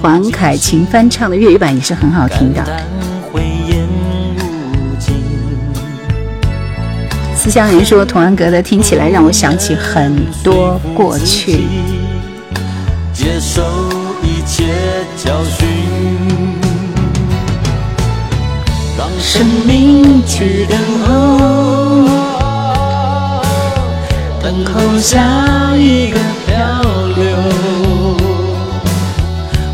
[0.00, 2.64] 黄凯芹翻唱的粤语版也是很好听的。
[7.42, 10.14] 思乡人说，童安格的听起来让我想起很
[10.44, 11.64] 多过去。
[13.14, 13.62] 接受
[14.22, 14.66] 一切
[15.16, 15.66] 教训，
[18.98, 22.10] 让生命去等候，
[24.42, 26.82] 等候下一个漂
[27.16, 27.24] 流。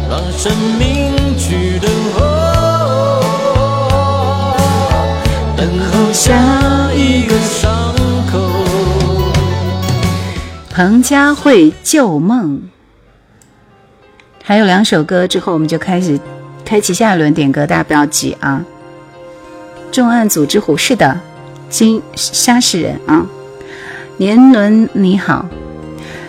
[0.08, 2.24] 让生命去等候，
[5.56, 6.75] 等候下。
[10.70, 12.56] 彭佳慧《旧梦》，
[14.44, 16.20] 还有两首歌之后，我们就开始
[16.64, 18.62] 开启下一轮点歌，大家不要急啊！
[19.90, 21.18] 重案组之虎是的，
[21.70, 23.26] 金沙士人啊，
[24.18, 25.46] 年轮你好。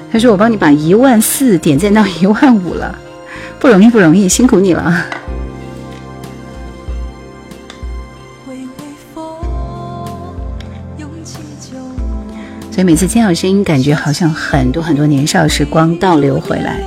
[0.10, 2.98] 他说我帮你把一万四点赞到一万五了，
[3.60, 5.06] 不容易不容易，辛苦你了。
[12.78, 16.80] 所以每次听到声音，感觉好像很多很多年少时光倒流回来。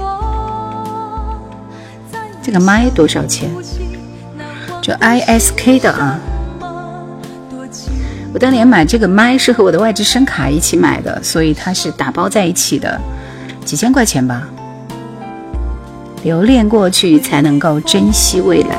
[2.40, 3.50] 这个麦多少钱？
[4.80, 6.16] 就 ISK 的啊。
[8.32, 13.00] 我当年买这个麦是和我的外置声卡一起买的，所以它是打包在一起的，
[13.64, 14.48] 几千块钱吧。
[16.22, 18.76] 留恋过去，才能够珍惜未来。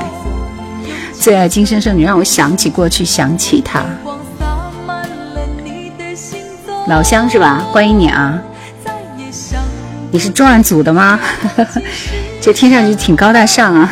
[1.11, 3.83] 最爱金生生，你让我想起过去，想起他。
[6.91, 7.65] 老乡是吧？
[7.71, 8.37] 欢迎你啊！
[10.11, 11.17] 你是重案组的吗？
[12.41, 13.89] 这听上去挺高大上啊。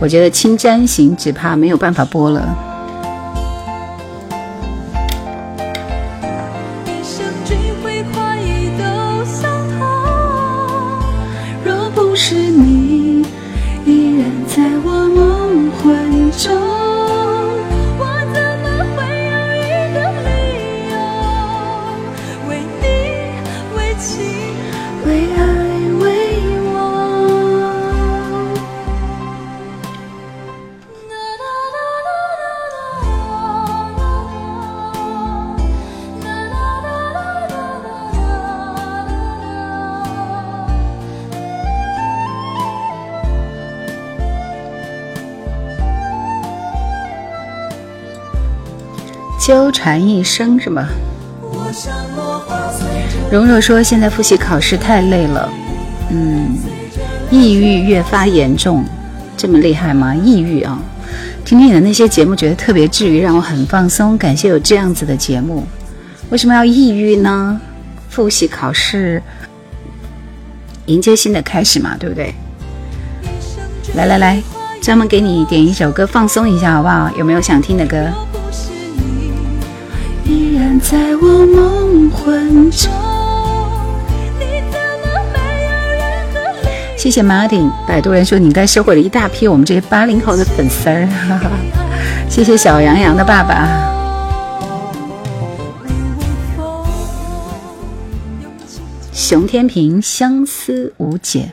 [0.00, 2.67] 我觉得《青簪行》只怕没有办法播了。
[49.68, 50.88] 纠缠一生是吗？
[53.30, 55.46] 蓉若说现在复习考试太累了，
[56.10, 56.56] 嗯，
[57.30, 58.82] 抑郁越发严重，
[59.36, 60.14] 这么厉害吗？
[60.14, 60.80] 抑郁啊！
[61.44, 64.16] 听听你的那些节目，觉得特别治愈，让我很放松。
[64.16, 65.66] 感谢有这样子的节目。
[66.30, 67.60] 为什么要抑郁呢？
[68.08, 69.22] 复习考试，
[70.86, 72.34] 迎接新的开始嘛，对不对？
[73.94, 74.42] 来来来，
[74.80, 77.10] 专门给你点一首歌放松一下，好不好？
[77.18, 78.10] 有没有想听的歌？
[80.80, 82.90] 在我梦魂中。
[86.96, 91.08] 谢谢 Martin，摆渡人说你应该收获了一大批我们这些八零后的粉丝儿，
[92.28, 93.68] 谢谢小杨洋的爸爸。
[99.12, 101.52] 熊天平，相思无解。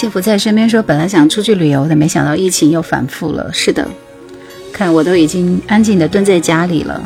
[0.00, 3.52] 幸福在身边说，本来想出去旅游的，没想到疫情又反复了。
[3.52, 3.86] 是的，
[4.72, 6.98] 看我都已经安静的蹲在家里了。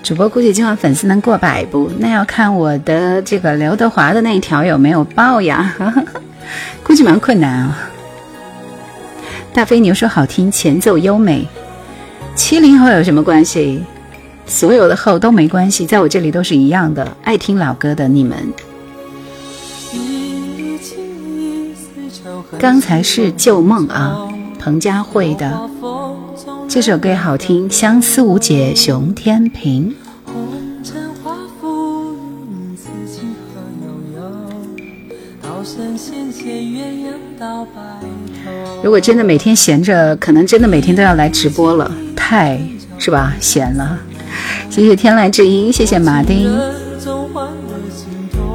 [0.00, 1.90] 主播估计今晚粉丝能过百不？
[1.98, 5.74] 那要看我的这个刘德华的那一条有没有爆呀？
[6.84, 7.90] 估计蛮困难啊。
[9.52, 11.44] 大飞牛说好听，前奏优美。
[12.36, 13.82] 七零后有什么关系？
[14.46, 17.16] 所有的后都没关系，在我这里都是一样的。
[17.24, 18.36] 爱听老歌的你们。
[22.56, 24.16] 刚才是旧梦啊，
[24.58, 25.68] 彭佳慧的
[26.68, 29.94] 这首歌好听，《相思无解》，熊天平。
[38.82, 42.58] 如果真的每天闲着，可能真的每天都要来直播了，太
[42.98, 43.34] 是吧？
[43.40, 43.98] 闲了。
[44.70, 46.48] 谢谢天籁之音，谢谢马丁。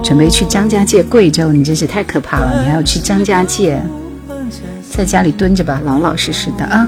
[0.03, 2.59] 准备去张家界贵州，你真是太可怕了！
[2.59, 3.81] 你还要去张家界，
[4.91, 6.85] 在家里蹲着吧，老老实实的啊。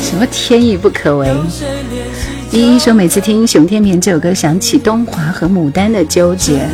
[0.00, 1.28] 什么天意不可违？
[2.50, 6.66] 依依说每次听熊天平这首歌，想起东华和牡丹的纠结。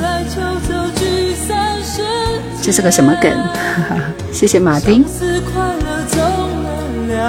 [2.63, 3.33] 这是个什么梗？
[4.31, 5.05] 谢谢马丁。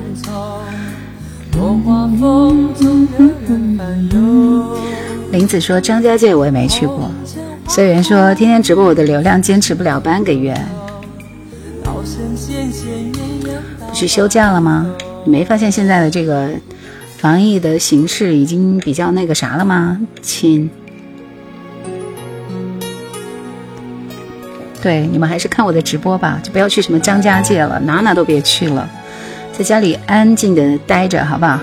[5.31, 7.11] 林子说张家界我也没去过。
[7.67, 10.57] 所以人说天天直播我的流量坚持不了半个月。
[11.83, 12.01] 不
[13.93, 14.89] 是休假了吗？
[15.25, 16.49] 你没发现现在的这个
[17.17, 20.69] 防疫的形势已经比较那个啥了吗，亲？
[24.87, 28.89] 对，你们还是看我的直播吧，就不要去什么张家界了，哪哪都别去了，
[29.51, 31.59] 在家里安静的待着，好不好？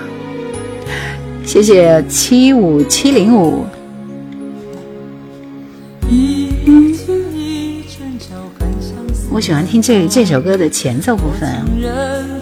[1.43, 3.65] 谢谢七五七零五。
[9.31, 12.34] 我喜欢听这这首歌的前奏部分。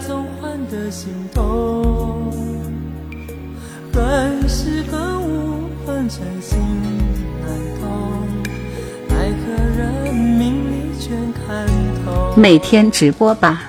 [12.35, 13.61] 每天直播吧。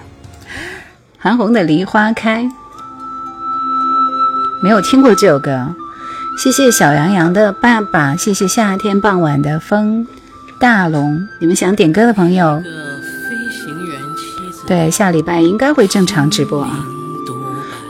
[1.19, 2.43] 韩红的《梨花开》
[4.63, 5.75] 没有听过这首歌，
[6.39, 10.07] 谢谢小杨洋的爸爸，谢谢夏天傍晚的风，
[10.59, 12.63] 大龙，你们想点歌的朋友，
[14.67, 16.79] 对，下礼拜应该会正常直播啊。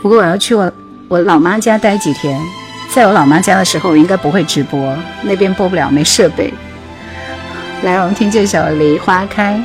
[0.02, 0.72] 不过我要去我
[1.06, 2.40] 我老妈家待几天，
[2.92, 6.52] 在我老妈家的时候我应该不会直播，那边播不了，没设备。
[7.84, 9.62] 来，我们听这首《梨花开》。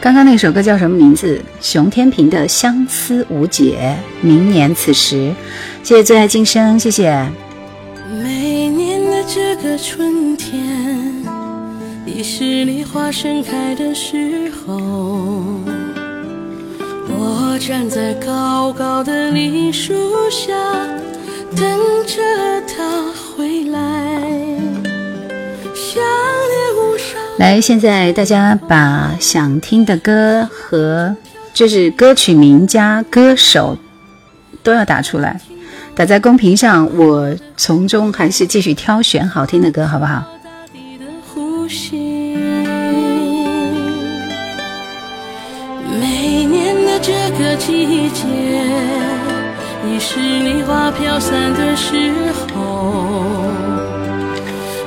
[0.00, 1.40] 刚刚那首歌叫什么名字？
[1.60, 3.96] 熊天平的《相思无解》。
[4.24, 5.34] 明年此时，
[5.82, 7.28] 谢谢最爱今生，谢谢。
[8.22, 11.24] 每年的这个春天，
[12.06, 14.76] 已是梨花盛开的时候。
[17.10, 19.92] 我站在高高的梨树
[20.30, 20.54] 下，
[21.56, 22.22] 等着
[22.68, 23.78] 他回来。
[27.38, 31.14] 来，现在大家把想听的歌和
[31.54, 33.78] 就是歌曲名加歌手
[34.64, 35.40] 都要打出来，
[35.94, 40.24] 打在公屏上，我从中还是继续挑选好听的歌，好不好？
[46.00, 48.26] 每年的这个季节，
[49.86, 52.12] 已是梨花飘散的时
[52.52, 53.36] 候。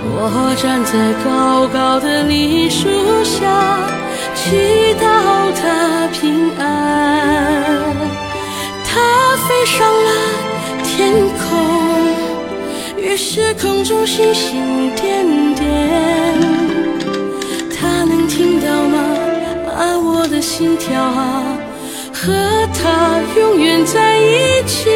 [0.03, 2.89] 我站在高高的梨树
[3.23, 3.39] 下，
[4.33, 5.03] 祈祷
[5.55, 6.61] 它平安。
[8.83, 8.99] 它
[9.47, 10.11] 飞上了
[10.83, 11.47] 天空，
[12.97, 15.67] 于是空中星星点点。
[17.75, 18.97] 它能听到吗？
[19.77, 21.43] 啊，我的心跳啊，
[22.11, 22.33] 和
[22.73, 24.89] 它永远在一起。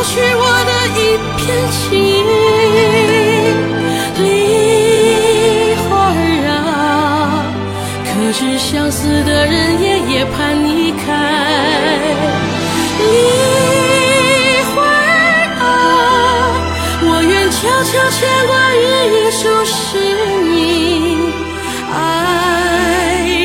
[0.00, 0.98] 捎去我的一
[1.36, 1.40] 片
[1.70, 1.78] 情。
[4.16, 4.24] 梨
[5.76, 5.90] 花
[6.48, 6.50] 啊，
[8.06, 10.34] 可知相思的人夜夜盼
[10.64, 11.04] 你开。
[12.98, 13.02] 梨
[14.74, 14.82] 花
[15.60, 15.62] 啊，
[17.02, 18.82] 我愿悄悄牵挂，日
[19.12, 19.78] 夜注视
[20.50, 20.56] 你，
[21.92, 21.94] 爱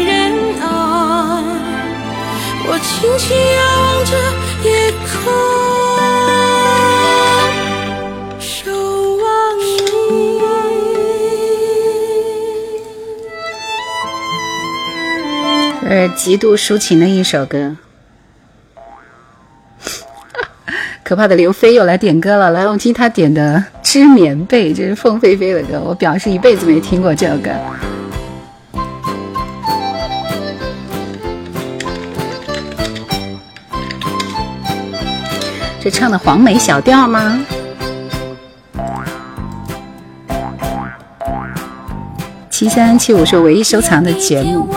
[0.07, 0.09] 人
[0.61, 0.63] 啊，
[2.65, 2.87] 我轻
[3.17, 4.11] 轻遥望着
[16.09, 17.77] 极度抒情的一首歌。
[21.03, 27.51] 可怕的刘飞又来点歌了，来，我们听他点的《织棉被》，这是凤飞飞的歌，我表示一辈子没听过这首歌。
[35.79, 37.45] 这唱的黄梅小调吗？
[42.49, 44.67] 七三七五是唯一收藏的节目，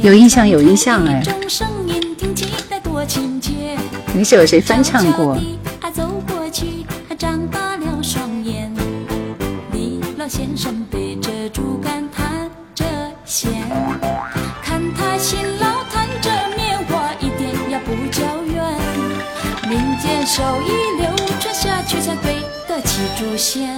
[0.00, 3.76] 有印象有印象哎一种声音听起来多亲切。
[4.14, 5.36] 那是有谁翻唱过？
[5.80, 8.72] 他走过去，他张大了双眼。
[9.72, 12.84] 李老先生背着竹竿弹着
[13.24, 13.50] 弦，
[14.62, 17.28] 看他辛劳弹着棉花，一。
[20.98, 22.36] 流传下去，才对
[22.68, 23.76] 得起祖先。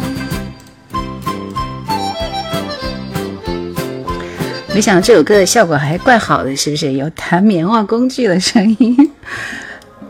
[4.81, 6.95] 没想这首歌的效果还怪好的，是不是？
[6.95, 8.97] 有弹棉花工具的声音。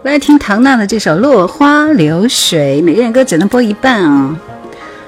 [0.04, 4.38] 来听唐娜的这首《落花流水》，每个人歌只能播一半啊、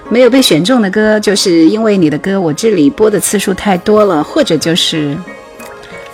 [0.08, 5.16] 没有被选中的歌，就是因为你的歌我这里播的次数太多了，或者就是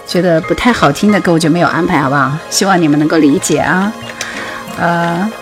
[0.07, 2.37] 觉得不太好听的歌，我就没有安排，好不好？
[2.51, 3.91] 希望你们能够理解啊。
[4.79, 5.33] 呃，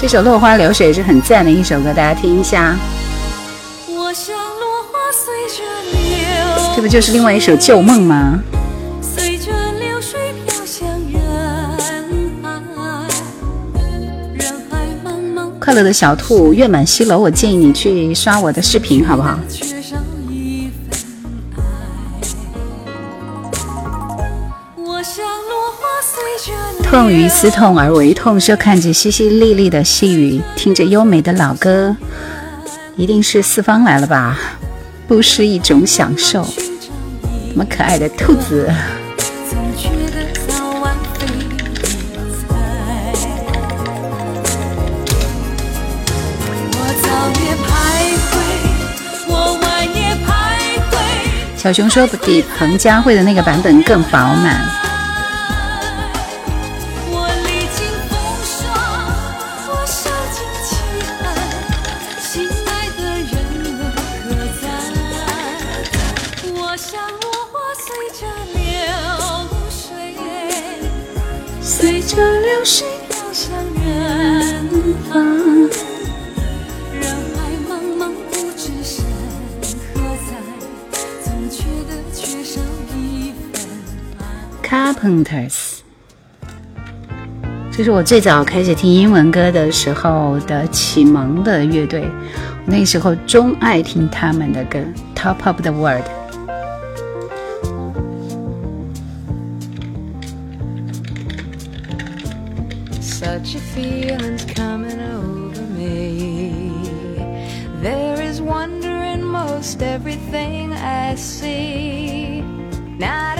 [0.00, 2.76] 这首《落花流水》是很赞的一首歌，大家听一下。
[6.74, 8.38] 这不就是另外一首《旧梦》吗？
[15.58, 19.36] 快乐的小兔月满西楼，我建议你去刷我的视频，好不好？
[26.84, 31.96] 痛于思痛而为痛，说看着淅淅沥沥的细雨，听着优美的老歌，
[32.96, 34.38] 一定是四方来了吧？
[35.06, 36.42] 不失一种享受。
[36.42, 38.68] 什么可爱的兔子？
[51.56, 54.85] 小熊说比彭佳慧的那个版本更饱满。
[85.05, 85.05] 爱。
[85.05, 85.77] Carpenters，
[87.71, 92.03] 这是我最早开始听英文歌的时候的启蒙的乐队，
[92.65, 94.79] 那时候钟爱听他们的歌《
[95.15, 96.03] Top of the World》。
[103.01, 106.51] Such a feeling's coming over me.
[107.83, 112.43] There is wonder in most everything I see.
[112.99, 113.34] Not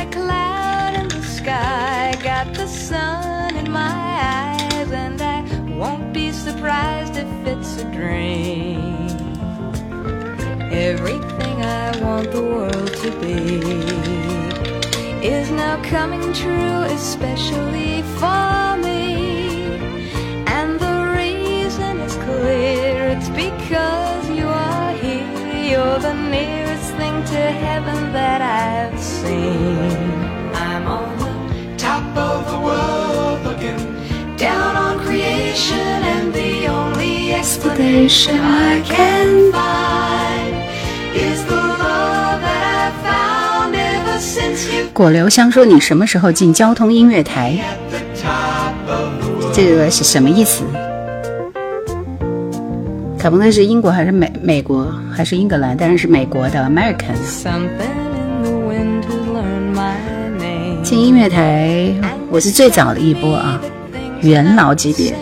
[1.46, 3.98] sky, got the sun in my
[4.42, 5.38] eyes, and I
[5.78, 9.06] won't be surprised if it's a dream.
[10.90, 13.38] Everything I want the world to be
[15.24, 19.06] is now coming true, especially for me.
[20.58, 25.30] And the reason is clear it's because you are here.
[25.70, 30.25] You're the nearest thing to heaven that I've seen.
[32.16, 33.76] I'm on the top of the world looking
[34.36, 40.54] down on creation, and the only explanation I can find
[41.14, 47.58] is the love that I've found ever since you 果留香说：“你什么时候进交通音乐台？
[49.52, 50.64] 这个是什么意思？
[53.18, 55.76] 卡彭特是英国还是美美国还是英格兰？
[55.76, 57.16] 当然是美国的 American。
[60.86, 61.92] 进音乐台，
[62.30, 63.60] 我是最早的一波啊，
[64.20, 65.12] 元老级别。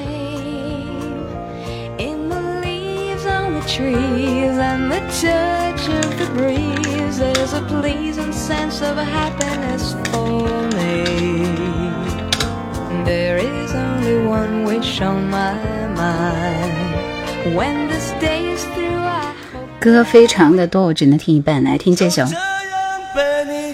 [19.81, 22.23] 歌非常的多，我只能听一半，来听这首。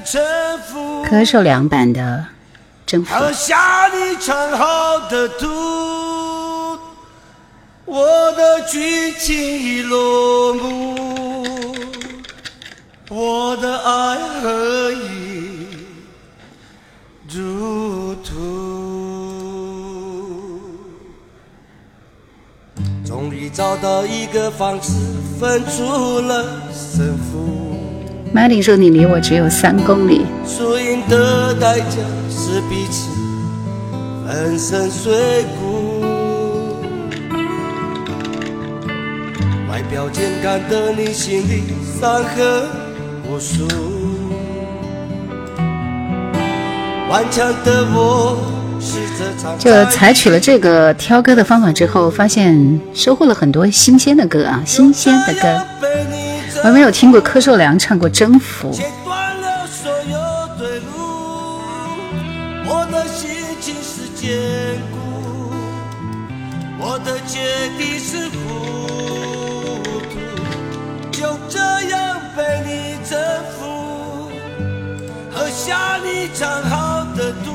[0.04, 2.26] 这样被你征服，柯受良版的
[2.90, 3.14] 《征服》。
[3.18, 6.78] 喝下你藏好的毒，
[7.84, 11.76] 我的剧情已落幕，
[13.08, 15.68] 我的爱何以
[17.32, 18.30] 入土？
[23.04, 24.92] 终于找到一个方式，
[25.40, 27.59] 分出了胜负。
[28.48, 30.24] D y 说：“你离我只有三公里。
[30.46, 31.96] 输赢的代价
[32.28, 33.10] 是彼此
[34.24, 36.00] 粉身碎骨。
[39.68, 41.64] 外表健康的你，心里
[42.00, 42.62] 伤痕
[43.28, 43.66] 无数。
[47.10, 48.38] 顽强的我，
[48.80, 49.58] 试着唱。
[49.58, 55.66] 就采取了这个挑歌的方法之后，发现收获了很多新鲜的歌啊，新鲜的歌。
[56.62, 58.70] 我还没有听过柯受良唱过《征服》。
[58.76, 60.18] 切断了所有
[60.58, 61.58] 退路，
[62.66, 63.30] 我的心
[63.62, 64.36] 情是坚
[64.92, 64.98] 固，
[66.78, 67.40] 我的决
[67.78, 68.38] 定是糊
[70.10, 70.18] 涂，
[71.10, 71.58] 就这
[71.88, 73.18] 样被你征
[73.58, 74.30] 服，
[75.32, 77.54] 喝下你藏好的毒，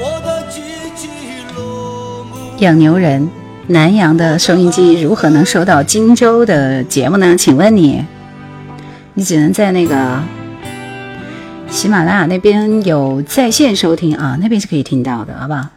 [0.00, 0.60] 我的结
[0.96, 1.08] 局
[1.54, 2.34] 落幕。
[2.58, 3.30] 养牛人，
[3.70, 7.36] 南阳的收音机如何能收到荆州的节目呢？
[7.36, 8.02] 请问你，
[9.12, 10.18] 你只能在那个
[11.68, 15.68] 喜马拉雅那边有在线收听啊，那边是可以听到的，好不好？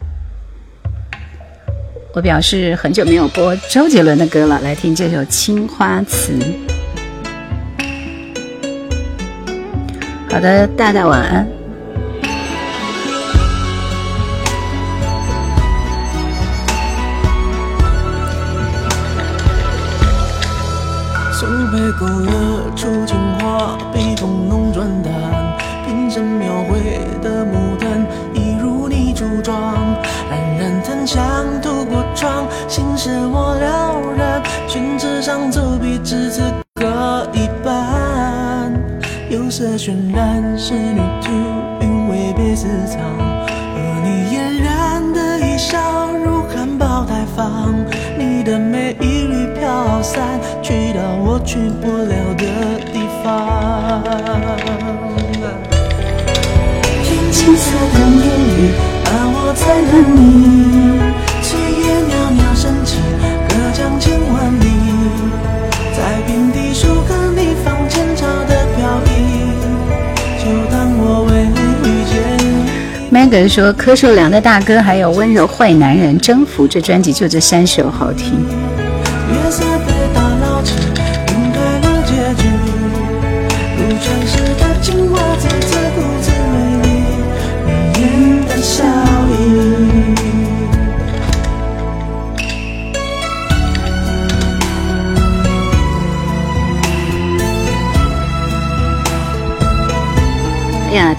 [2.14, 6.32] 我表示很久没有播周杰伦的歌了，来听这首《青花瓷》。
[10.30, 11.61] 好的，大大晚安。
[22.02, 25.14] 勾勒出情话，笔锋浓转淡，
[25.86, 29.56] 平生描绘的牡丹，一如你初妆，
[30.32, 31.22] 冉冉檀香
[31.62, 34.42] 透过窗，心事我了然。
[34.68, 36.42] 裙子上走笔只此
[36.74, 38.74] 搁一半，
[39.30, 41.30] 釉色渲染是旅途，
[41.82, 43.00] 韵味别私藏。
[43.46, 45.78] 而你嫣然的一笑，
[46.14, 47.76] 如含苞待放，
[48.18, 50.40] 你的美一缕飘散，
[51.34, 52.44] 我去不了的
[52.92, 54.04] 地方。
[57.06, 58.28] 听青色的言
[58.60, 58.76] 语，
[59.06, 60.20] 而我在等你。
[61.42, 63.00] 炊烟袅袅升起，
[63.48, 64.68] 隔江千万里。
[65.96, 69.56] 在平地树和你房前朝的飘逸，
[70.38, 71.48] 就当我为
[71.88, 72.14] 遇见
[72.44, 73.10] 你。
[73.10, 78.46] Megan 说柯受良的大哥还有温柔坏男人征服这专辑就这三首好听。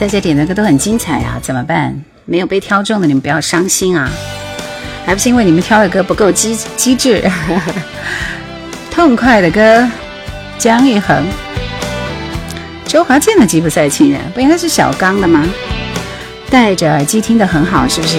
[0.03, 1.97] 大家点的歌都很精彩啊，怎么办？
[2.25, 4.11] 没有被挑中的你们不要伤心啊，
[5.07, 7.23] 还不是因为你们挑的歌不够机机智。
[8.91, 9.89] 痛快的歌，
[10.59, 11.25] 姜育恒、
[12.85, 15.47] 周华健的《吉普赛情人》不应该是小刚的吗？
[16.51, 18.19] 戴着耳机听得很好，是不是？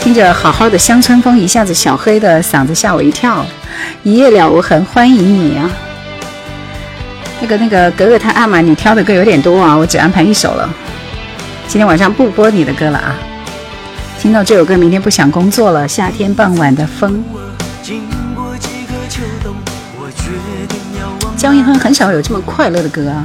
[0.00, 3.46] 听着好好的乡村风，一下子小黑的嗓子吓我一跳。
[4.02, 5.70] 一夜了无痕，欢迎你啊！
[7.40, 10.68] 那个那个格格他阿玛，你挑的歌有点多啊，我只安排一首了。
[11.66, 13.16] 今天晚上不播你的歌了啊！
[14.20, 15.88] 听到这首歌，明天不想工作了。
[15.88, 17.24] 夏天傍晚的风，
[17.82, 18.02] 经
[18.34, 19.54] 过几个秋冬，
[19.98, 20.30] 我决
[20.68, 23.24] 定要往姜育恒很少有这么快乐的歌啊。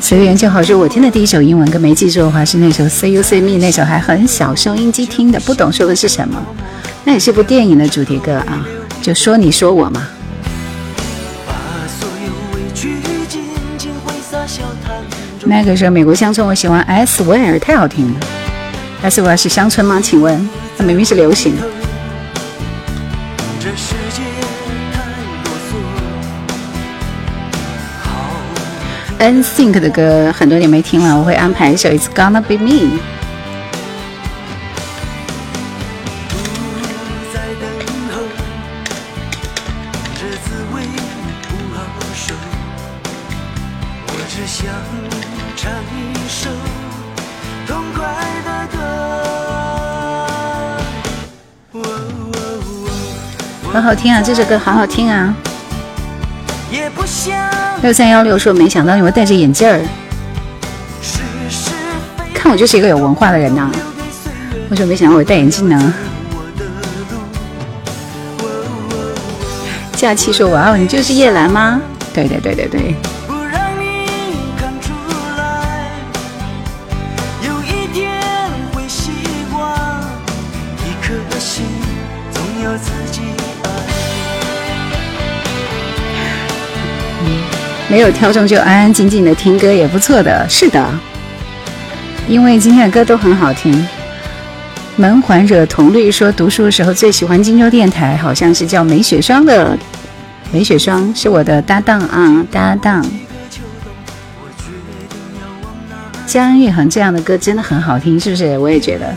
[0.00, 6.42] 随缘就好，是我听的第一首英文歌，没记住的话是那首《See You See Me》，那首还很小，收音机听的，不懂说的是什么。
[7.04, 8.64] 那也是部电影的主题歌啊，
[9.02, 10.06] 就说你说我嘛。
[11.46, 11.52] 把
[11.88, 13.42] 所有委屈紧
[13.76, 14.96] 紧挥洒笑谈
[15.40, 15.48] 中。
[15.48, 18.20] 那个时候美国乡村，我喜欢 S w e r 太好听了。
[19.02, 20.00] S w e r 是乡村吗？
[20.00, 20.48] 请问，
[20.78, 21.54] 它明明是流行。
[23.58, 24.22] 这世界
[24.92, 25.00] 太
[25.42, 25.72] 啰嗦，
[28.02, 28.10] 好
[29.18, 32.70] NSYNC 的歌很多年没听了，我会安排一首《It's Gonna Be Me》。
[53.92, 55.34] 好听啊，这首歌好好听啊。
[57.82, 59.82] 六三幺六说，没想到你会戴着眼镜儿，
[62.32, 63.70] 看我就是一个有文化的人呐、
[64.70, 65.94] 为什么没想到我戴眼镜呢？
[69.92, 71.78] 假期说，哇哦，你就是叶兰吗？
[72.14, 72.96] 对对对对对，
[87.92, 90.48] 没有挑中就安安静静的听歌也不错的。
[90.48, 90.82] 是的，
[92.26, 93.86] 因为今天的歌都很好听。
[94.96, 99.76] 门环惹铜绿说，读书的时候最喜欢荆州电台，好像是叫梅雪霜的。
[100.50, 103.04] 梅雪霜是我的搭档啊，搭档。
[106.26, 108.56] 江育恒这样的歌真的很好听，是不是？
[108.56, 109.14] 我也觉得。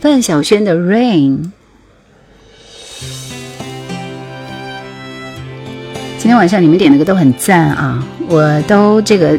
[0.00, 1.38] 范晓萱的《Rain》。
[6.26, 9.38] 今天晚上你们点的歌都很赞啊，我都这个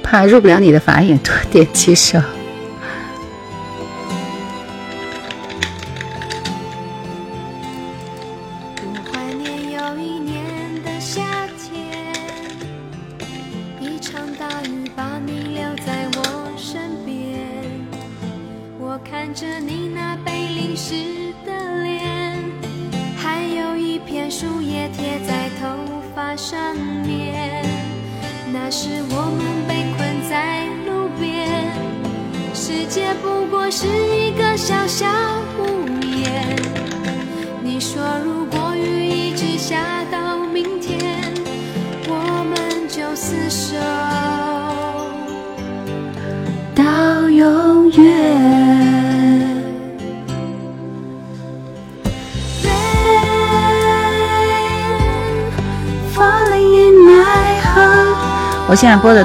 [0.00, 2.20] 怕入不了你的法眼，多点几首。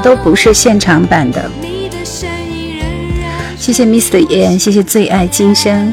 [0.06, 1.50] 都不是现场版的。
[1.60, 2.86] 你的身影仍
[3.20, 4.20] 然谢谢 Mr.
[4.28, 5.92] 燕，谢谢最爱今生，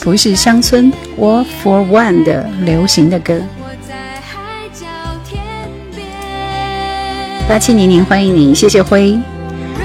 [0.00, 3.38] 不是乡村 War for One 的流行的歌。
[3.60, 4.86] 我在海角
[5.28, 5.38] 天
[5.94, 6.06] 边。
[7.46, 9.18] 八七零零，欢迎你，谢谢辉，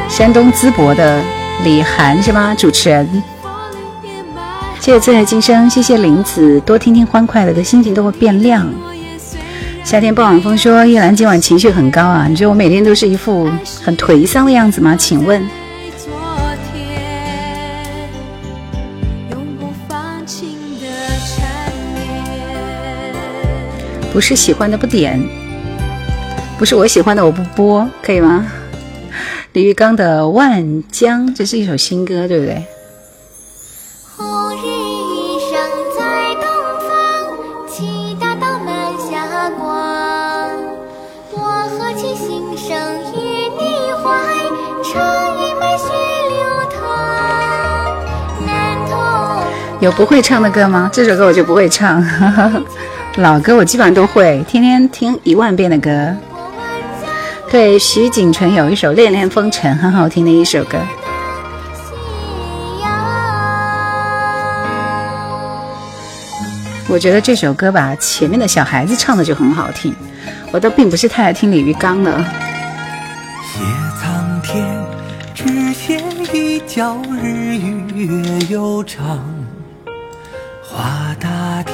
[0.08, 1.22] 山东淄博的
[1.66, 2.56] 李涵是吗？
[2.58, 3.06] 主持人，
[4.80, 8.66] 谢谢最爱今生，谢谢林子，多听听欢快的心情都会变亮。
[9.84, 13.48] 夏天傍晚风说叶兰今晚情绪很高啊，你觉得我每天都是一副
[13.84, 14.96] 很颓丧的样子吗？
[14.96, 15.46] 请问。
[24.12, 25.22] 不是喜欢的不点，
[26.58, 28.46] 不是我喜欢的我不播，可以吗？
[29.52, 32.64] 李玉刚的《万江》，这是一首新歌，对不对？
[49.84, 50.90] 有不会唱的歌吗？
[50.94, 52.02] 这首歌我就不会唱，
[53.20, 56.16] 老歌我基本上都会，天天听一万遍的歌。
[57.52, 60.78] 对，徐锦纯有一首《恋恋风尘》，很好听的一首歌。
[61.74, 61.92] 夕
[62.82, 62.90] 阳。
[66.88, 69.94] 我觉得这首歌吧，前面的小孩子唱的就很好听，
[70.54, 72.10] 我都并不是太爱听李玉刚的。
[73.52, 73.60] 谢
[74.02, 74.66] 苍天，
[75.36, 76.00] 只羡
[76.34, 77.58] 一角日
[77.94, 79.20] 月悠长；
[80.76, 81.72] 画大地，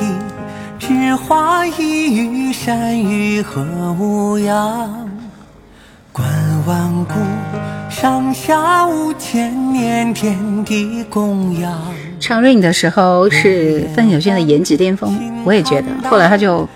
[0.78, 1.72] 只画一
[2.14, 5.10] 隅山芋和牧羊。
[6.12, 6.28] 观
[6.68, 7.14] 万古，
[7.90, 11.74] 上下五千年，天地供养。
[12.20, 15.88] 唱 Rain 的时候是范晓萱的颜值巅峰，我也觉得。
[16.10, 16.68] 后来他就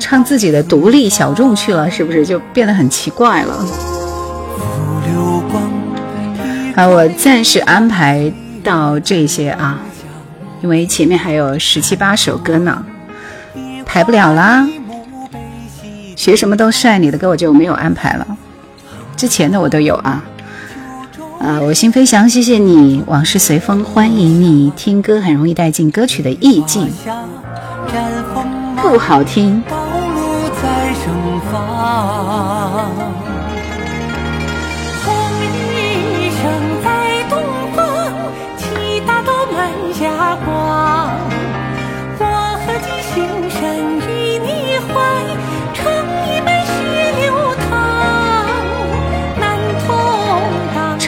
[0.00, 3.54] 唱自己的独立小众去了，是不是就变得很奇怪了？
[3.54, 4.64] 浮
[5.06, 5.62] 流光，
[6.74, 8.32] 啊，我暂时安排
[8.64, 9.78] 到这些啊，
[10.62, 12.84] 因为前面还有十七八首歌呢，
[13.86, 14.66] 排不了啦。
[16.16, 18.26] 学什么都帅，你的歌我就没有安排了，
[19.16, 20.24] 之前的我都有啊。
[21.40, 24.72] 啊，我心飞翔，谢谢你，往事随风，欢迎你。
[24.76, 26.90] 听歌很容易带进歌曲的意境，
[28.82, 29.62] 不好听。
[29.70, 31.14] 道路在盛
[31.52, 33.27] 放。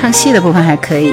[0.01, 1.13] 唱戏的部分还可以。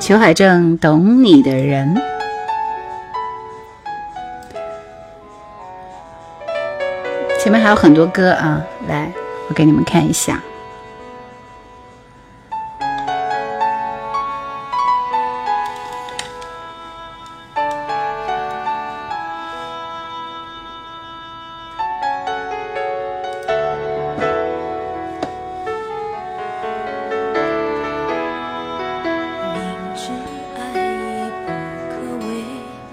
[0.00, 1.94] 裘海正，懂你的人。
[7.38, 9.12] 前面还有很多歌啊，来，
[9.48, 10.40] 我给你们看一下。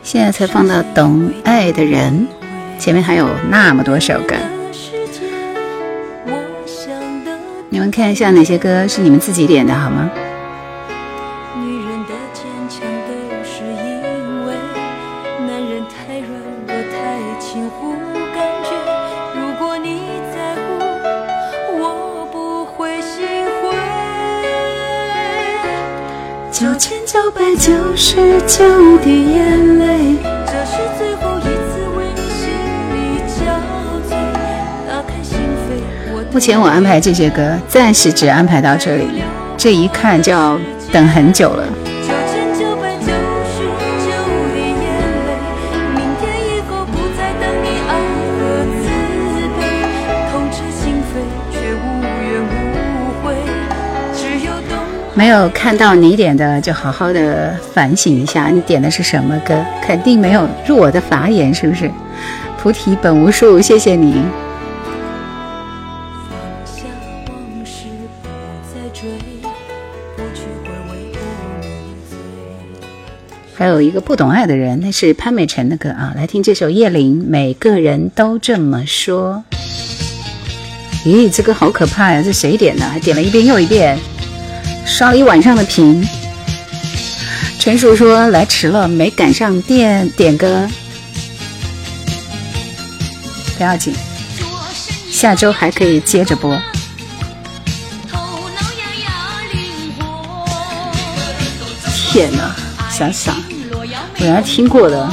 [0.07, 2.25] 现在才放到《懂爱的人》，
[2.81, 4.35] 前面还有那么多首歌，
[7.67, 10.09] 你们看一下哪些歌是你们自己点的好吗？
[26.59, 30.15] 九千九百九十九滴眼泪。
[30.43, 32.49] 这是最后一次为你心
[32.95, 33.45] 里憔
[34.09, 34.17] 悴，
[34.89, 39.21] 打开心扉，我目前我安排这些歌，暂时只安排到这里，
[39.55, 40.59] 这一看就要
[40.91, 41.63] 等很久了。
[55.17, 59.65] 没有看到你点的，就好好的反省一下，你点的是什么歌？
[59.81, 61.89] 肯定没有入我的法眼，是不是？
[62.61, 64.21] 菩提本无树，谢谢你。
[73.55, 79.43] 还有一个不懂爱的人，那是潘美辰的歌啊，来听这首叶琳《每个人都这么说》。
[81.07, 82.21] 咦，这歌好可怕呀！
[82.21, 82.85] 这谁点的？
[82.85, 83.97] 还点了一遍又一遍，
[84.87, 86.07] 刷了一晚上的屏。
[87.59, 90.67] 陈叔说来迟了，没赶上点点歌，
[93.57, 93.93] 不要紧，
[95.11, 96.57] 下周还可以接着播。
[102.09, 102.55] 天哪，
[102.89, 103.35] 想想，
[104.17, 105.07] 我原来听过的，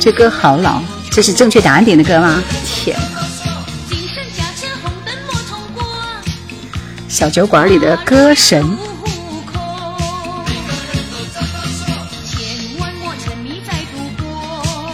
[0.00, 0.82] 这歌好老，
[1.12, 2.42] 这是正确答案点的歌吗？
[2.64, 3.19] 天哪！
[7.10, 8.64] 小酒馆里的歌神，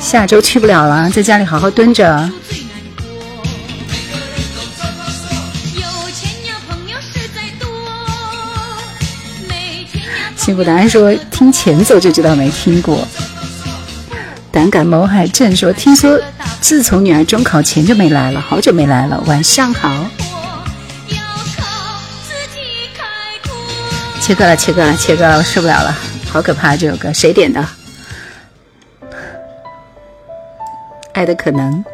[0.00, 2.30] 下周去不了了，在家里好好蹲着。
[10.36, 13.06] 幸福答案说听前奏就知道没听过。
[14.50, 16.18] 胆敢谋海镇说听说
[16.62, 19.22] 自从女儿中考前就没来了，好久没来了。
[19.26, 20.08] 晚上好。
[24.26, 25.96] 切割了，切割了，切割了，受不了了，
[26.28, 26.76] 好可怕！
[26.76, 27.64] 这首歌谁点的？
[31.12, 31.84] 爱的可能，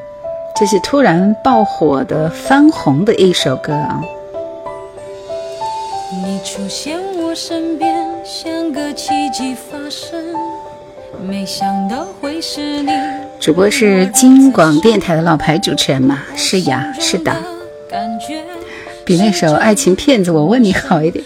[0.56, 4.00] 这是突然爆火的翻红的一首歌啊！
[6.24, 7.94] 你出现我身边，
[8.24, 10.18] 像个奇迹发生，
[11.28, 12.90] 没想到会是你。
[13.38, 16.20] 主播是金广电台的老牌主持人嘛？
[16.34, 17.36] 是呀，是的。
[19.04, 21.22] 比那首《爱情骗子》我问你好一点。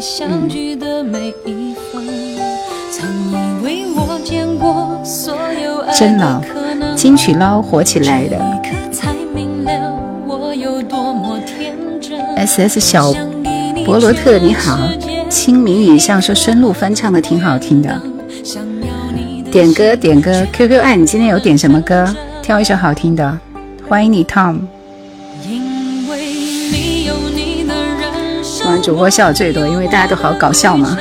[0.00, 2.02] 相聚的每一分，
[2.90, 6.42] 曾以为我见过所有真老
[6.96, 8.38] 金曲捞火起来的。
[12.36, 13.12] S S 小
[13.84, 14.78] 博罗特你好，
[15.28, 18.00] 清明雨上说孙露翻唱的挺好听的。
[19.52, 22.08] 点歌点歌，Q Q 爱你今天有点什么歌？
[22.42, 23.38] 挑一首好听的。
[23.86, 24.60] 欢迎你 Tom。
[28.78, 30.96] 主播笑最多，因为大家都好搞笑嘛。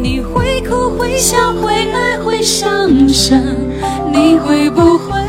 [0.00, 3.56] 你会哭会笑会爱会伤神，
[4.12, 5.22] 你会不会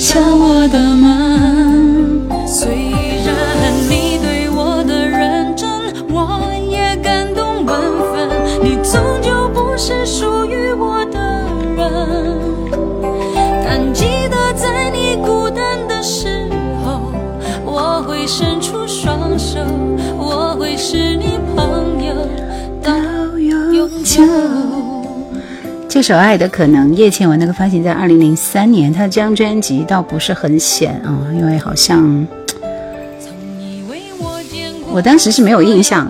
[0.00, 1.75] 敲我的门？
[25.96, 32.26] 这首《爱的可能》，叶倩文那个发行在二零零三年，她这张专辑倒不是很显啊，因为好像
[34.92, 36.06] 我当时是没有印象，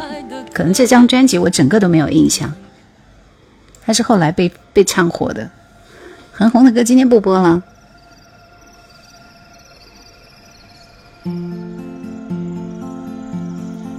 [0.53, 2.53] 可能这张专辑我整个都没有印象。
[3.85, 5.49] 它是后来被被唱火的，
[6.33, 7.63] 很红的歌，今天不播了。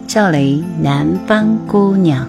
[0.05, 2.25] 赵雷《南方姑娘》，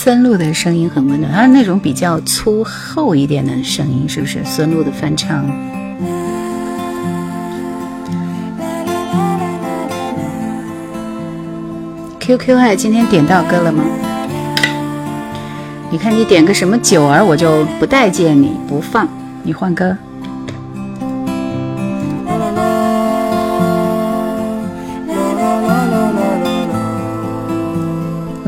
[0.00, 4.38] 孙露的声音很温暖，她是那种比较粗厚一点的声音，是不是？
[4.44, 5.44] 孙露的翻唱。
[12.20, 13.82] QQ 爱今天点到歌了吗？
[15.90, 19.08] 你看你点个什么九儿，我就不待见你，不放，
[19.42, 19.96] 你换歌。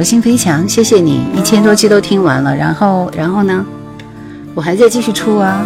[0.01, 3.62] 火星飞翔，谢谢你，一千多期都听完了，然后，然后呢？
[4.55, 5.62] 我还在继续出啊。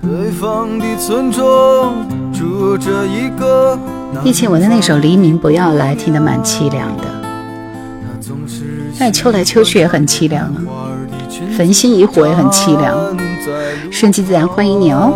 [0.00, 3.78] 北方的村庄住着一个。
[4.24, 7.04] 叶倩文的那首《黎明不要来》听得蛮凄凉的，
[8.98, 10.88] 那秋来秋去也很凄凉啊，
[11.58, 13.14] 焚心以火也很凄凉。
[13.90, 15.12] 顺其自然，欢迎你哦。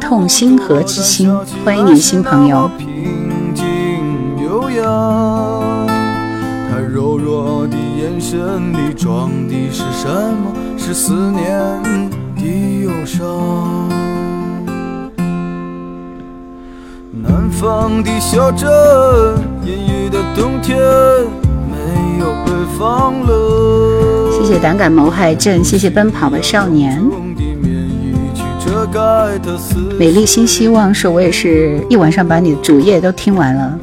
[0.00, 1.34] 痛心和之心，
[1.64, 2.70] 欢迎你新朋友。
[6.68, 10.52] 他柔弱的眼神里装的是什么？
[10.76, 11.82] 是思念
[12.36, 13.88] 的忧伤。
[17.12, 18.68] 南方的小镇，
[19.64, 20.78] 阴雨的冬天，
[21.70, 24.32] 没有北方冷。
[24.32, 27.02] 谢谢胆敢谋害朕，谢谢奔跑的少年。
[29.98, 33.76] 美丽新希望说：“我也是一晚上把你的主页都听完了。”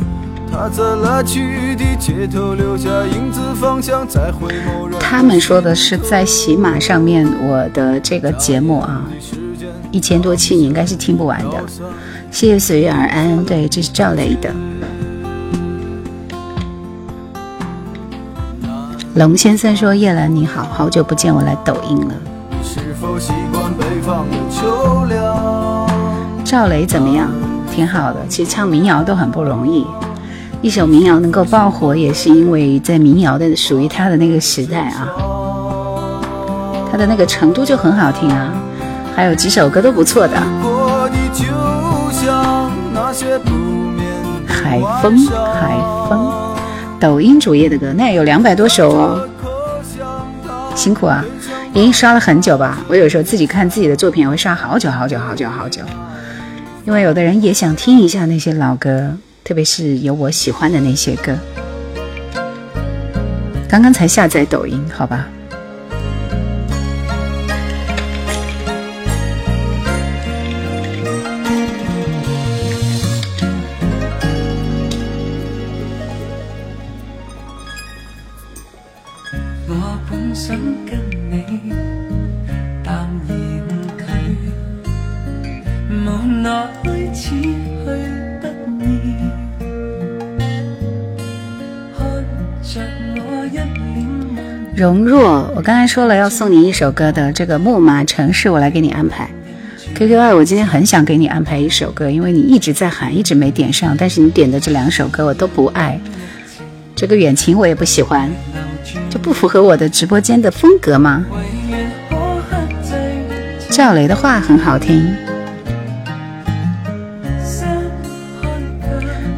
[5.00, 9.04] 他们说的是在喜马上面我的这个节目啊，
[9.92, 11.64] 一千多期，你应该是听不完的。
[12.30, 14.54] 谢谢随遇而安，对，这是赵雷的。
[19.16, 22.14] 龙先生说：“叶兰你好，好久不见，我来抖音了。
[22.64, 24.53] 是否习惯北方的秋凉？”
[26.44, 27.28] 赵雷怎么样？
[27.74, 28.20] 挺好的。
[28.30, 29.88] 其实唱民谣都很不容易，
[30.62, 35.10] 一首民谣能够爆火，也是因为在民谣的属于他的那个时代啊，
[36.92, 38.54] 他的那个程度就很好听啊。
[39.16, 40.36] 还有几首歌都不错的。
[44.46, 45.76] 海风，海
[46.08, 46.32] 风，
[47.00, 49.28] 抖音主页的歌，那有两百多首哦，
[50.76, 51.26] 辛苦啊！
[51.76, 52.78] 莹莹刷了很久吧？
[52.88, 55.82] 我有时候自己看自己的作品，也会刷好久好久好久好久，
[56.86, 61.36] 因为有的人也想听一下那些老歌，特别是有我喜欢的那些歌。
[63.68, 65.28] 刚刚才下载抖音，好吧。
[95.94, 99.30] 说了要送你一首歌的，这个《木马城市》，我来给你安排。
[99.94, 106.00] QQ 爱，我今天很想给你安排一首歌，因为你一直在喊，一直没点上，但是你点的这两首歌我都不爱。
[106.96, 108.28] 这个远晴我也不喜欢，
[109.08, 111.24] 就不符合我的直播间的风格吗？
[113.70, 115.14] 赵雷的话很好听，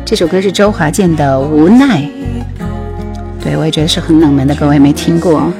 [0.05, 2.01] 这首歌是周华健的《无奈》，
[3.43, 5.51] 对我也觉得是很冷门的歌，我也没听过。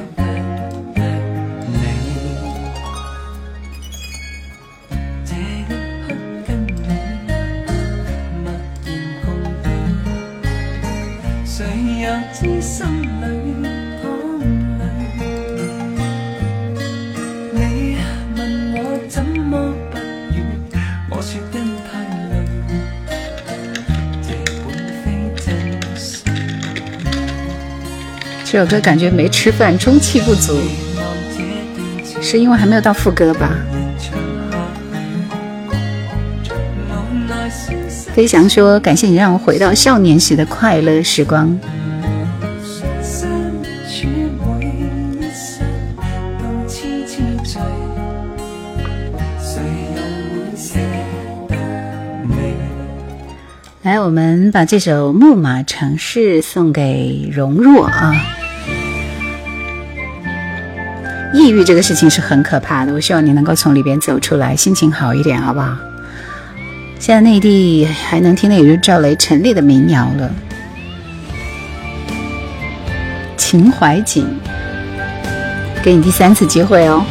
[28.56, 30.58] 这首歌感觉没吃饭，中气不足，
[32.22, 33.50] 是因为还没有到副歌吧？
[38.14, 41.54] 飞翔说：“感谢你让我回到少年时的快乐时光。？”
[53.82, 58.14] 来，我们把这首《木马城市》送给容若啊。
[61.46, 65.76] 抑郁这个事情是很可怕的，我希望你能够从里边走出来，心情好一点，好不好？
[66.98, 70.28] 现在内地还能听的也就赵雷、陈粒的民谣了，
[73.36, 74.26] 《秦淮景》，
[75.84, 77.04] 给你第三次机会哦。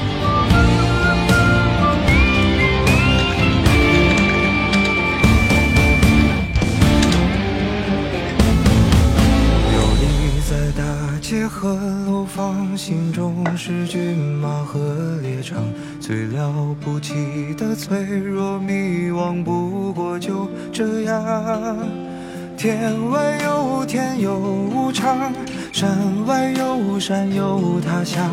[22.66, 22.80] 天
[23.12, 25.32] 外有天有无常，
[25.72, 25.88] 山
[26.26, 28.28] 外有山有他乡，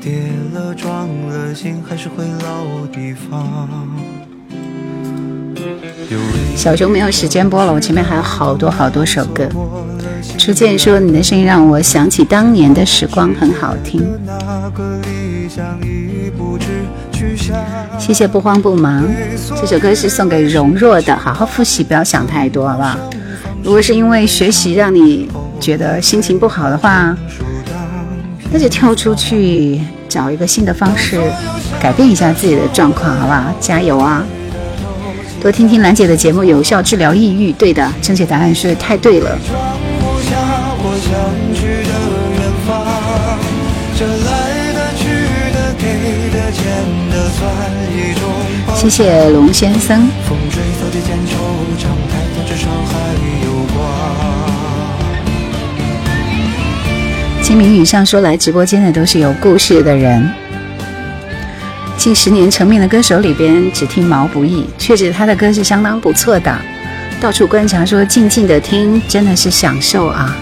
[0.00, 3.46] 跌了撞了心还是回老地方。
[6.56, 9.46] 小熊没有时间播了，我前面还有好多好多首歌。
[10.38, 14.02] 初见说你的声音让我想起当年的时光，很好听。
[17.98, 19.06] 谢谢不慌不忙，
[19.60, 22.98] 这首歌是送给容若的，好好复习，不要想太多，好不好？
[23.66, 25.28] 如果是因为学习让你
[25.58, 27.16] 觉得心情不好的话，
[28.52, 31.20] 那就跳出去找一个新的方式，
[31.80, 33.52] 改变一下自己的状况，好不好？
[33.58, 34.24] 加油啊！
[35.42, 37.52] 多听听兰姐的节目，有效治疗抑郁。
[37.54, 39.36] 对的，正确答案是太对了。
[48.76, 50.08] 谢谢龙先生。
[57.46, 57.56] 光。
[57.56, 60.28] 清明雨上说来直播间的都是有故事的人。
[61.96, 66.60] 近十年成名的歌手里边，只听毛不易，确实他的歌是相当不错的。
[67.20, 70.36] 到处观察说，静静的听真的是享受啊。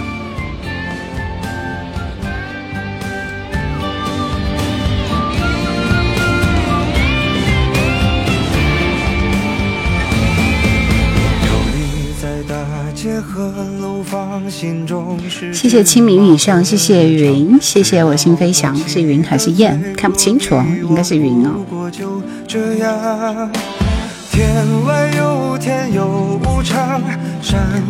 [15.74, 19.92] 谢谢清明雨上，谢谢云，谢谢我心飞翔，是云还是雁？
[19.96, 21.50] 看不清楚，应该是云哦。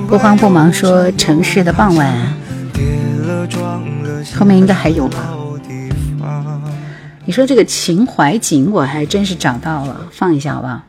[0.09, 2.35] 不慌不忙说城市的傍晚，
[4.35, 5.19] 后面应该还有吧？
[7.27, 10.81] 你说这个秦淮景，我还真是找到了，放一下好不好？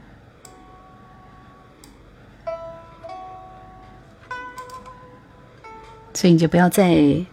[6.16, 7.24] 所以你就不要再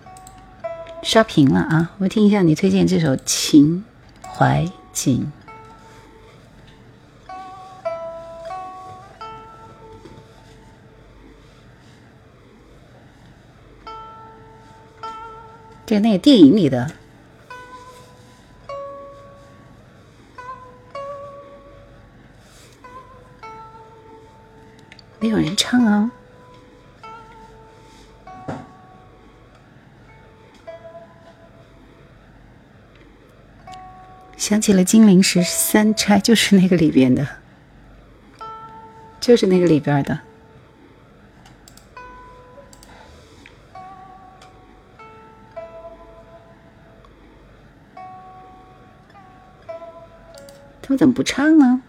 [1.03, 1.93] 刷屏了啊！
[1.99, 3.85] 我听一下你推荐这首《秦
[4.23, 5.33] 淮景》。
[15.87, 16.91] 这那个电影里的，
[25.21, 26.11] 没有人唱啊。
[34.43, 37.25] 想起了《金陵十三钗》，就是那个里边的，
[39.21, 40.19] 就是那个里边的。
[50.83, 51.81] 他们怎么不唱呢？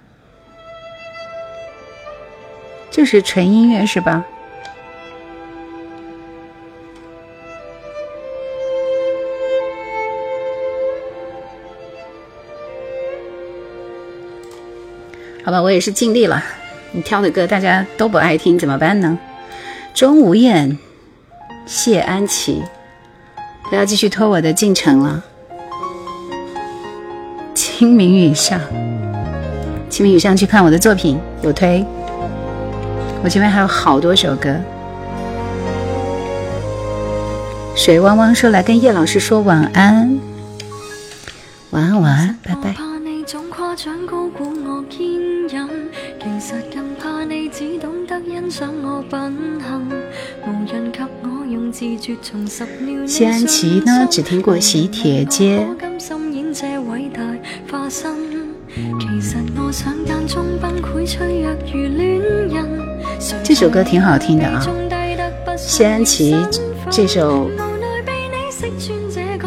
[2.92, 4.24] 就是纯音乐是吧？
[15.44, 16.42] 好吧，我也是尽力了。
[16.92, 19.18] 你挑的歌大家都不爱听，怎么办呢？
[19.94, 20.78] 钟无艳、
[21.66, 22.64] 谢安琪，
[23.70, 25.24] 不要继续拖我的进程了。
[27.54, 28.60] 清明雨上，
[29.90, 31.86] 清明雨上去看我的作品，有推。
[33.24, 34.56] 我前面还有好多首歌。
[37.76, 40.20] 水汪汪说来跟叶老师说晚安，
[41.72, 42.76] 晚安晚安，拜拜。
[48.54, 49.90] 懂得欣賞我品行，
[50.46, 57.22] 無人及我用字絕重拾了你謝安琪呢只聽過喜帖街我甘心演這偉大
[57.72, 58.14] 化身。
[58.76, 62.20] 其實我想間中崩潰脆弱如戀
[62.54, 63.44] 人。
[63.44, 64.64] 這首歌挺好聽的啊
[65.58, 66.36] 謝安琪
[66.92, 67.50] 这首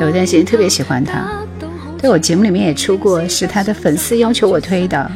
[0.01, 1.45] 有段时间特别喜欢他，
[1.99, 5.11] 對我节目里面也出过，是他的粉丝要求我推的。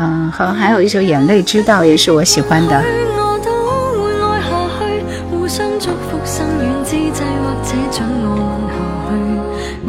[0.00, 2.80] 嗯，好像還有一首《眼淚知道》也是我喜歡的。
[3.18, 3.50] 我都
[3.98, 4.46] 會愛下
[4.78, 8.78] 去，互相祝福生遠之際，或者准我吻下
[9.10, 9.12] 去。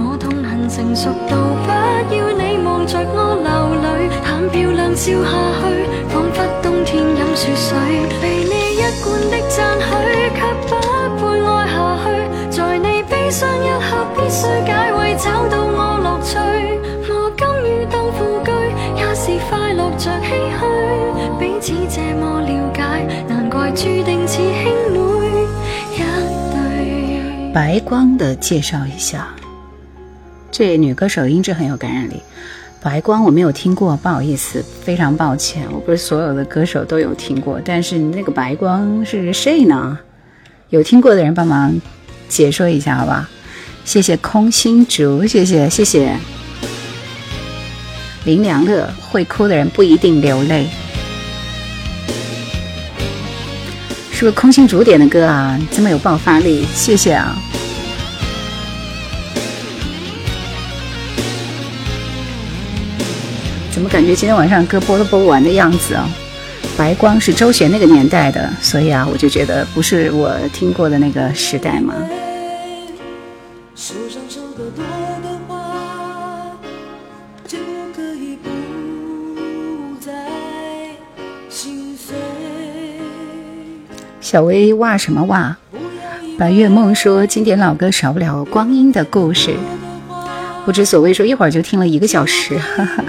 [0.01, 1.69] 我痛恨成熟到不
[2.15, 3.53] 要你望着我流
[3.85, 5.29] 淚，談漂亮笑下
[5.61, 7.77] 去，彷彿冬天飲雪水。
[8.19, 9.93] 被你一貫的讚許，
[10.33, 10.73] 卻不
[11.19, 12.09] 配愛下去。
[12.49, 16.78] 在你悲傷一刻，必須解圍，找到我樂趣。
[23.81, 25.47] 注定似兄妹
[25.93, 25.97] 一
[26.51, 27.53] 對。
[27.53, 29.29] 白光的介绍一下，
[30.51, 32.21] 这女歌手音质很有感染力。
[32.81, 35.65] 白光我没有听过，不好意思，非常抱歉。
[35.71, 39.97] 我不是所有的歌手都有听过，但是那个白光是谁呢？
[40.71, 41.73] 有听过的人帮忙
[42.27, 43.29] 解说一下，好吧？
[43.85, 46.17] 谢谢空心竹，谢谢谢谢
[48.25, 50.67] 林良乐，会哭的人不一定流泪，
[54.19, 55.57] 是不是空心竹点的歌啊？
[55.71, 57.33] 这么有爆发力，谢谢啊！
[63.71, 66.05] 怎么感觉今天晚上歌播都播不完的样子啊？
[66.77, 71.93] 白光是周璇那个年代的，所以啊，我就觉得不是我听过的那个时代嘛。
[84.29, 85.57] 小薇哇什么哇？
[86.37, 89.55] 白月梦说经典老歌少不了光阴的故事。
[90.65, 93.03] 不知所谓说一会儿就听了一个小时，哈哈。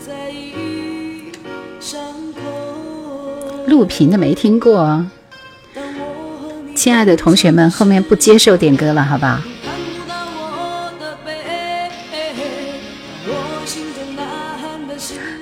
[0.00, 1.30] 在意
[1.82, 1.98] 傷
[2.32, 3.68] 口。
[3.68, 5.04] 錄屏的没听过，
[6.74, 9.42] 亲爱的同学们，后面不接受点歌了，好吧？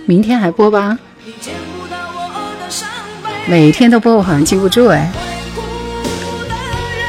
[0.05, 0.99] 明天还播吧？
[3.49, 5.11] 每天都播，我好像记不住哎。
[5.11, 5.63] 會
[6.35, 7.07] 哭的人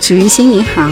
[0.00, 0.88] 芷雲心你好，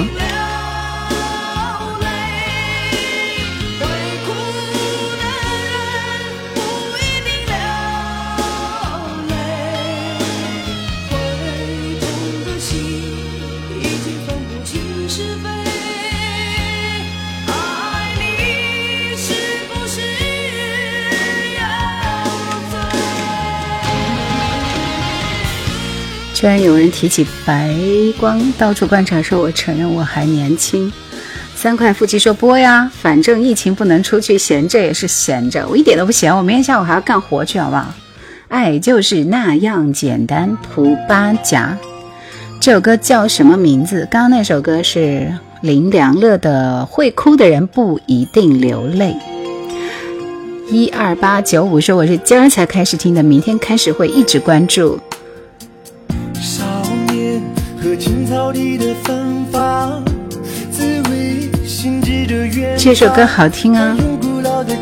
[26.40, 27.70] 居然有人提起白
[28.18, 30.90] 光，到处观察，说我承认我还年轻。
[31.54, 37.92] 三块腹肌说播呀，反正疫情不能出去，闲着也是闲着，我一点都不闲，我明天下午还要干活去，好不好？
[38.48, 40.56] 爱就是那样简单。
[40.56, 41.76] 蒲巴甲，
[42.58, 44.08] 这首歌叫什么名字？
[44.10, 45.30] 刚刚那首歌是
[45.60, 49.14] 林良乐的《会哭的人不一定流泪》。
[50.74, 54.98] 一二八九五说我是今儿才开始听的，明天开始会一直关注。
[58.30, 60.04] 草地的芬芳，
[60.70, 64.72] 滋味心智的远这首歌好听啊用古老的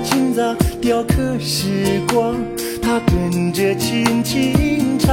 [0.83, 2.37] 雕刻时光，
[2.83, 5.09] 它跟着轻轻唱。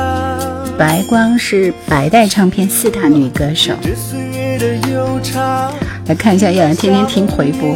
[0.78, 3.72] 白光是白带唱片四大女歌手。
[6.06, 7.74] 来看一下叶兰天天听回播。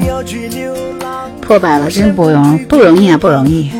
[1.40, 3.72] 破百了，真不容不容易啊，不容易。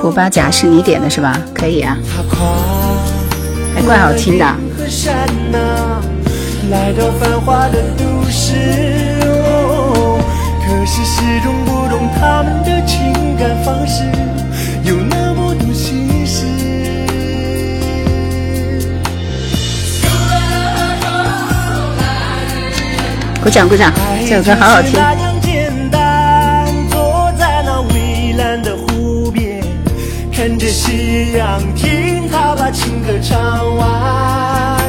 [0.00, 0.02] 朴素衣裳，他把黑发留。
[0.02, 1.38] 普巴甲是你点的是吧？
[1.54, 2.36] 可以啊，他跨
[3.74, 4.44] 还怪好听的。
[4.78, 5.58] 和山呐，
[6.70, 8.54] 来到繁华的都市，
[9.24, 10.18] 哦，
[10.62, 14.04] 可是始终不懂他们的情感方式，
[14.84, 16.44] 有那么多心事。
[23.42, 23.92] 鼓掌鼓掌，
[24.28, 25.25] 这首歌好好听。
[30.48, 34.80] 看着夕阳，听他把情歌唱完。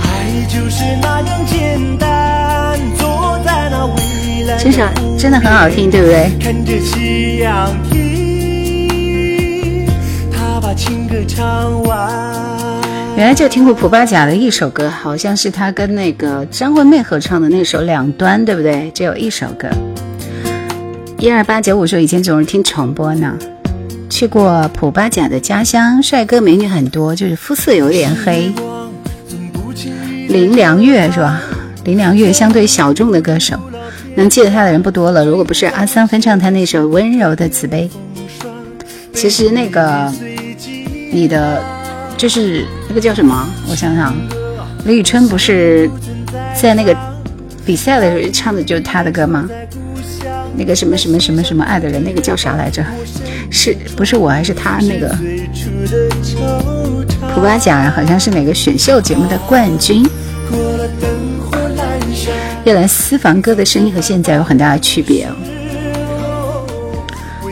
[0.00, 6.30] 爱就是那样简单，坐在那蔚蓝这首的真的很好听，对不对？
[6.40, 9.86] 看着夕阳，听
[10.32, 12.10] 他把情歌唱完。
[13.18, 18.90] 原来就听过普巴甲的一首歌，好像是他跟那个张惠妹合唱的那首《两端》，对不对？
[18.94, 19.68] 只有一首歌。
[21.20, 23.36] 一二八九五说以前总是听重播呢。
[24.08, 28.50] 去过普巴甲的家乡，帅哥美女很多，就是肤色有点黑。
[30.28, 31.42] 林良月是吧？
[31.84, 33.54] 林良月相对小众的歌手，
[34.14, 35.22] 能记得他的人不多了。
[35.22, 37.90] 如果不是阿桑翻唱他那首《温柔的慈悲》，
[39.12, 40.10] 其实那个
[41.12, 41.62] 你的
[42.16, 43.46] 就是那个叫什么？
[43.68, 44.14] 我想想，
[44.86, 45.90] 李宇春不是
[46.58, 46.96] 在那个
[47.66, 49.46] 比赛的时候唱的就是他的歌吗？
[50.56, 52.84] 那个什么什么什么什么爱的人，那个叫啥来着？
[53.50, 55.08] 是不是我还是他那个
[57.34, 57.90] 普巴甲？
[57.90, 60.06] 好像是哪个选秀节目的冠军。
[62.64, 65.34] 叶兰私房歌的声音和现在有很大的区别哦。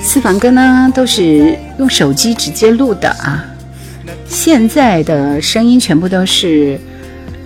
[0.01, 3.45] 私房歌呢都是用手机直接录的啊，
[4.27, 6.79] 现在的声音全部都是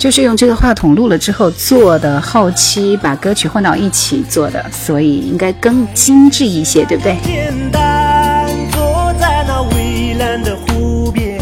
[0.02, 7.16] 就是用这个话筒录了之后做的后期，把歌曲混到一起做的，所以应该更精致一些，对不对？
[7.22, 11.40] 简单，坐在那蔚蓝的湖边，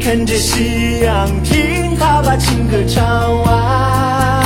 [0.00, 3.04] 看着夕阳，听他把情歌唱
[3.42, 4.42] 完。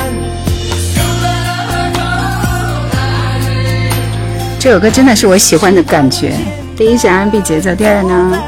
[4.59, 6.33] 这首歌真的是我喜欢的感觉。
[6.77, 8.43] 第一是 R&B 节奏，第二呢，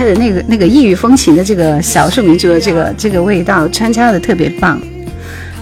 [0.00, 4.80] 他的那个那个异域风情的这个少数民族的这个这个味道穿插的特别棒，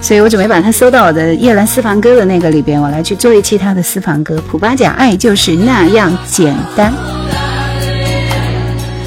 [0.01, 4.41] 所以我准备把它搜到我的夜兰私房歌的那个里边，我来去做一期他的私房歌。
[4.49, 6.93] 普巴甲爱就是那样简单。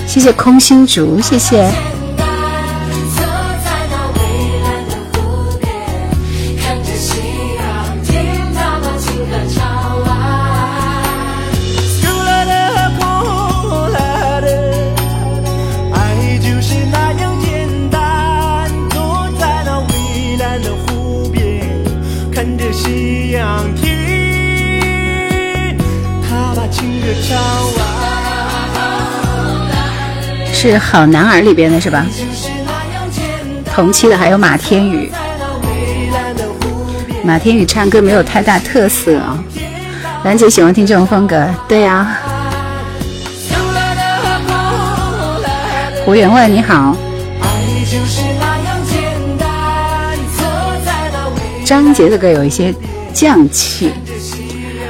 [0.05, 1.71] 谢谢空心竹，谢谢。
[30.69, 32.05] 是好男儿里边的是吧？
[33.73, 35.11] 同期的还有马天宇，
[37.23, 39.43] 马天宇唱歌没有太大特色啊。
[40.23, 42.15] 兰姐喜欢听这种风格，对呀、
[46.05, 46.95] 胡员外你好，
[51.65, 52.71] 张杰的歌有一些
[53.11, 53.91] 匠气，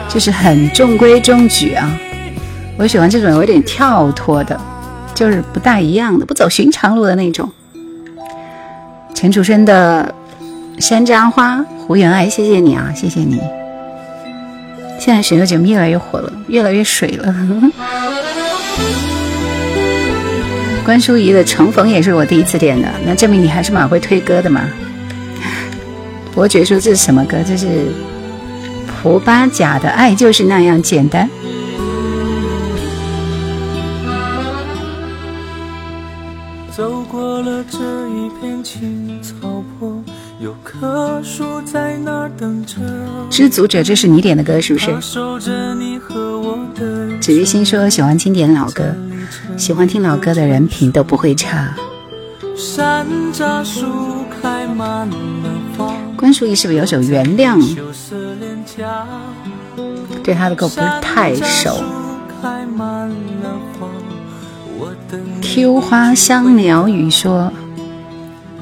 [0.10, 1.89] 就是很中规中矩啊。
[2.76, 4.60] 我喜欢这种有点跳脱的，
[5.22, 7.48] 就是不大一样的，不走寻常路的那种。
[9.14, 10.15] 陈楚生的
[10.84, 13.39] 《山楂花》，胡员外，谢谢你啊，谢谢你。
[14.99, 17.35] 现在选秀节目越来越火了，越来越水了。
[20.84, 24.64] 关淑怡的《重逢》也是我第一次点的，那证明你还是蛮会推歌的嘛。
[26.34, 27.38] 伯爵说这是什么歌？
[27.48, 27.68] 这是
[29.03, 31.27] 蒲巴甲的《爱就是那样简单》。
[37.42, 40.00] 过了这一片青草坡，
[40.40, 42.76] 有棵树在那儿等着。
[43.32, 44.92] 知足者，这是你点的歌是不是？
[44.92, 48.84] 它守着你和我的子玉心说喜欢经典老歌，
[49.58, 51.74] 喜欢听老歌的人品都不会差。
[52.56, 53.88] 山楂树
[54.40, 55.16] 开满了
[55.76, 57.58] 花，关淑怡是不是有首《原谅》？
[60.24, 61.84] 对她的歌不是太熟。
[62.40, 63.41] 开满了
[65.53, 67.52] Q 花香鸟语说，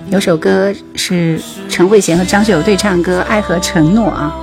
[0.10, 1.40] 有首歌是
[1.70, 4.34] 陈慧娴和张学友对唱歌《爱和承诺》啊。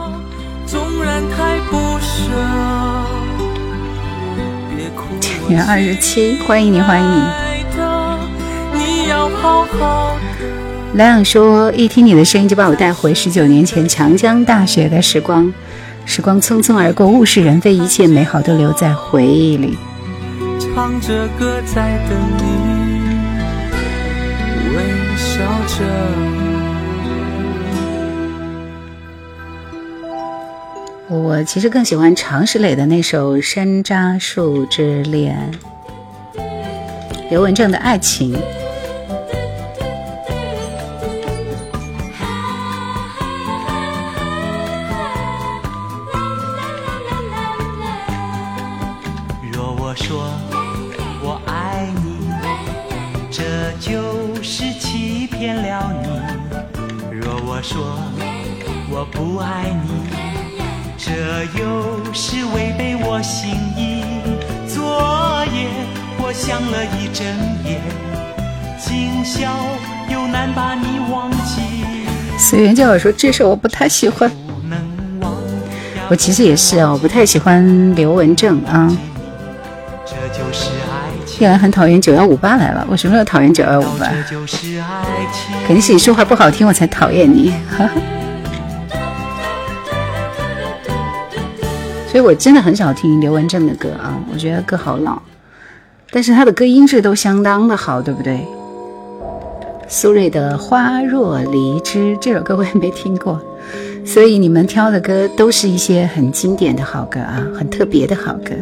[0.65, 2.31] 纵然太不舍，
[4.77, 5.51] 别哭了。
[5.51, 7.21] 元二十七，欢迎你，欢迎你。
[10.95, 15.53] 莱昂说，一听你的声音就把我带回十九年前长江大学的时光，
[16.05, 19.77] 时光匆匆而过，物是人非，一切美好都留在回忆里。
[20.77, 22.43] 唱着歌在等你，
[24.77, 25.77] 微笑着。
[31.09, 35.51] 我其实更喜欢常石磊的那首《山楂树之恋》，
[37.31, 38.39] 刘文正的爱情。
[57.77, 57.85] 说
[58.89, 60.09] 我不爱你，
[60.97, 61.13] 这
[61.61, 64.03] 又是违背我心意。
[64.67, 65.69] 昨夜
[66.17, 67.27] 我想了一整
[67.67, 67.79] 夜，
[68.79, 69.55] 今宵
[70.11, 71.61] 又难把你忘记。
[72.39, 74.31] 随缘叫我说这首我不太喜欢，
[76.09, 78.91] 我其实也是啊，我不太喜欢刘文正啊。
[80.07, 80.96] 这就是爱
[81.39, 81.47] 情。
[81.47, 84.07] 依然很讨厌九幺五八来了，我什么时候讨厌九幺五八？
[85.67, 87.53] 肯定是你说话不好听，我才讨厌你。
[92.09, 95.21] 所以我真的很少听刘文正的歌啊，我觉得歌好老，
[96.11, 98.41] 但是他的歌音质都相当的好，对不对？
[99.87, 103.39] 苏芮的《花若离枝》这首歌我也没听过，
[104.05, 108.55] 所以你们挑的歌都是一些很经典的好歌啊，很特别的好歌。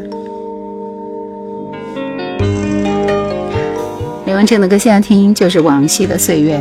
[4.35, 6.61] 刘文正的歌现在听就是往昔的岁月。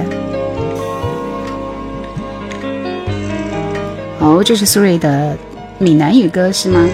[4.20, 5.36] 哦，这是苏芮的
[5.80, 6.88] 闽南语歌是吗？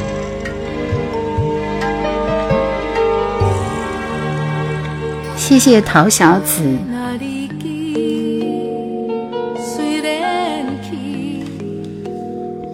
[5.36, 6.64] 谢谢陶小子。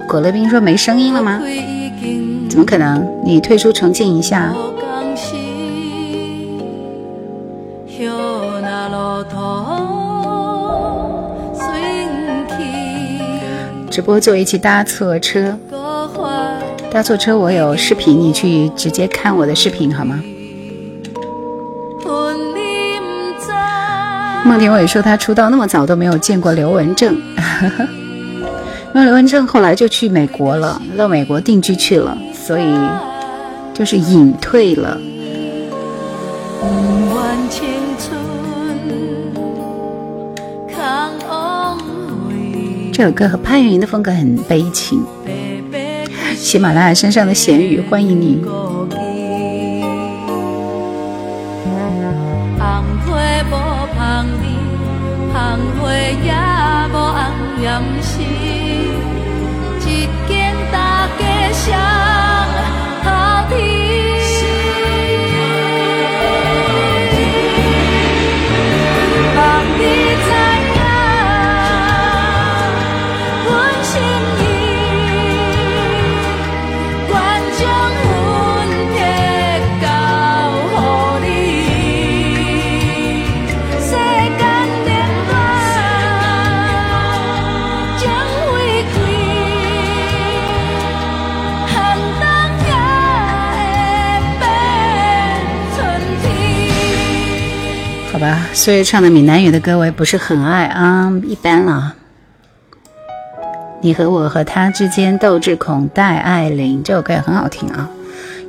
[0.08, 1.42] 果乐冰说没声音了吗？
[2.48, 3.04] 怎么可能？
[3.26, 4.54] 你退出重进一下。
[13.96, 15.58] 直播做一期搭错车，
[16.92, 20.22] 搭错车我有视频，你去直接看我的视频好吗？
[24.44, 27.16] 孟庭苇说他出道那么早都没有见过刘文正，
[28.94, 32.66] 因为刘文正后来就去美国了，到美国定居去了，所以
[33.74, 35.00] 就是隐退了。
[42.98, 45.04] 这首歌和潘越云的风格很悲情。
[46.38, 48.42] 喜马拉雅山上的咸鱼，欢迎你。
[98.56, 101.94] 所以，唱的闽南语的歌我也不是很爱啊，一般啦。
[103.82, 107.90] 你和我和他之间，斗智孔、戴爱玲这首歌也很好听啊。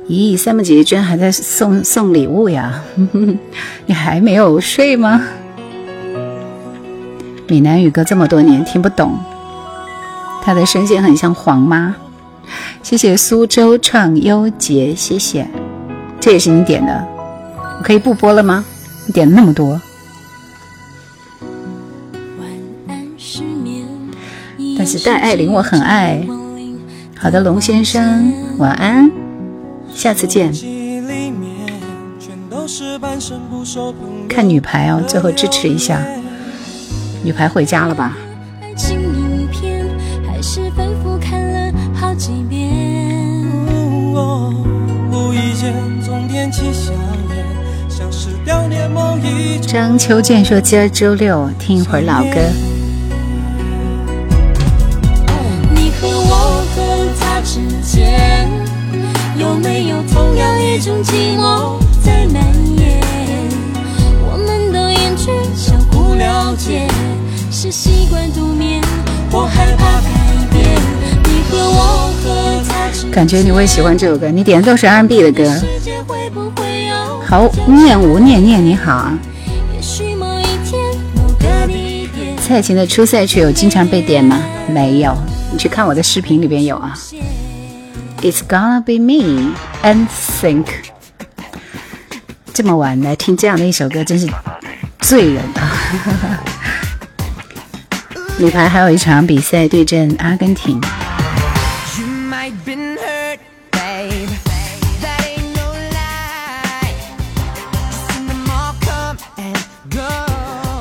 [0.07, 2.81] 咦，三木姐姐居然还在送送礼物呀？
[3.85, 5.21] 你还没有睡吗？
[7.47, 9.19] 闽南语歌这么多年听不懂，
[10.41, 11.93] 他的声线很像黄妈。
[12.81, 15.45] 谢谢苏州创优杰，谢谢，
[16.19, 17.05] 这也是你点的，
[17.77, 18.63] 我可以不播了吗？
[19.05, 19.79] 你点那么多，
[24.87, 26.25] 是戴爱玲我很爱。
[27.19, 29.11] 好的，龙先生晚安，
[29.93, 30.53] 下次见。
[34.29, 36.01] 看女排哦，最后支持一下。
[37.21, 38.15] 女排回家了吧？
[49.67, 52.39] 张秋健说：“今儿周六，听一会儿老歌。”
[57.97, 58.47] 间，
[59.39, 62.43] 有没有同样一种寂寞在蔓
[62.77, 63.01] 延？
[64.21, 66.87] 我们的眼睛相互了解，
[67.51, 68.83] 是习惯独眠，
[69.31, 70.11] 或害怕改
[70.51, 70.63] 变。
[71.23, 74.29] 你和我和他，感觉你会喜欢这首歌。
[74.29, 75.51] 你点的都是 R&B 的歌。
[77.25, 79.17] 好，念无念念你好啊。
[82.39, 84.39] 蔡琴的初赛曲有经常被点吗？
[84.69, 85.17] 没有，
[85.51, 86.93] 你去看我的视频里边有啊。
[88.21, 89.53] It's gonna be me
[89.83, 90.65] and think。
[92.53, 94.27] 这么晚来听这样的一首歌，真是
[94.99, 96.41] 醉人啊！
[98.39, 100.81] 女排还有一场比赛对阵阿根廷。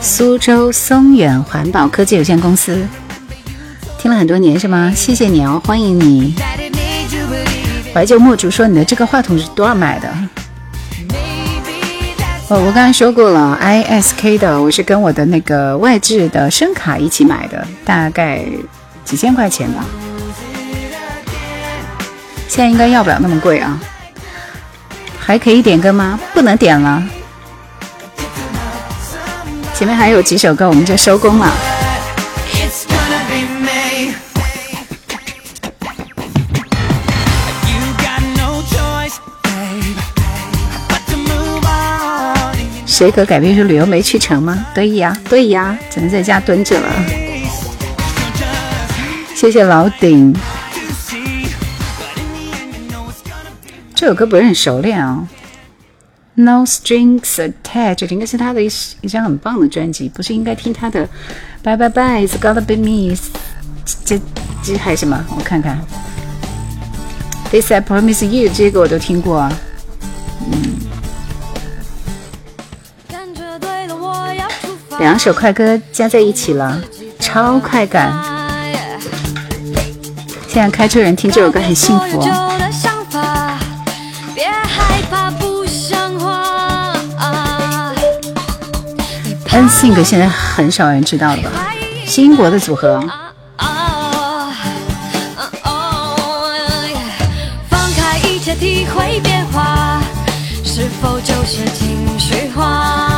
[0.01, 2.87] 苏州松远环保科技有限公司，
[3.99, 4.91] 听了很多年是吗？
[4.97, 6.35] 谢谢你哦，欢迎你。
[7.97, 10.06] 怀旧墨竹说：“你的这个话筒是多少买的？”
[12.48, 18.44] 哦，我刚才说过了，ISK 的，我是跟我的那个外置的声卡一起买的，大概
[19.02, 19.82] 几千块钱吧。
[22.47, 23.81] 现在应该要不了那么贵啊。
[25.18, 26.20] 还可以点歌吗？
[26.35, 27.02] 不能点了。
[29.73, 31.51] 前面还有几首歌，我们就收工了。
[42.97, 44.64] 谁可改变说旅游没去成吗？
[44.74, 46.89] 对呀，对呀，只能在家蹲着了。
[49.35, 50.35] 谢谢老顶。
[53.94, 55.28] 这首歌不是很熟练啊。
[56.36, 58.70] No strings attached，应该是他的一
[59.02, 61.06] 一张很棒的专辑，不是应该听他的
[61.62, 63.14] Bye Bye Bye，It's Gotta Be Me，
[64.06, 64.18] 这
[64.62, 65.23] 这还有什么？
[65.36, 65.78] 我看看
[67.51, 69.47] ，This I Promise You，这个我都听过。
[70.51, 70.76] 嗯，
[74.98, 76.81] 两首快歌加在一起了，
[77.20, 78.12] 超快感。
[80.48, 82.52] 现在开车人听这首歌很幸福哦。
[89.51, 91.51] N Sync 现在很少人知道了吧？
[92.06, 93.01] 新国的组合。
[97.70, 100.01] 放开一切体会变化，
[100.62, 103.16] 是否就是情绪化？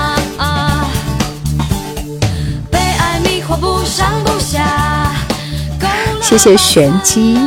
[6.28, 7.38] 谢谢玄机。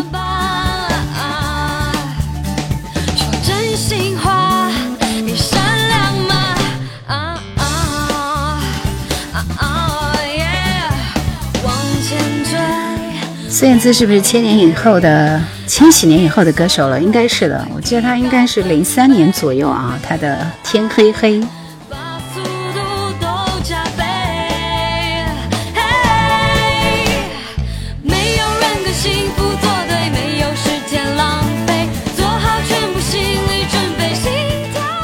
[13.47, 16.99] 孙燕姿是不是千年以后的千禧年以后的歌手了？
[16.99, 19.99] 应该是的，我记得她应该是零三年左右啊。
[20.01, 20.35] 她的
[20.67, 21.39] 《天黑黑》。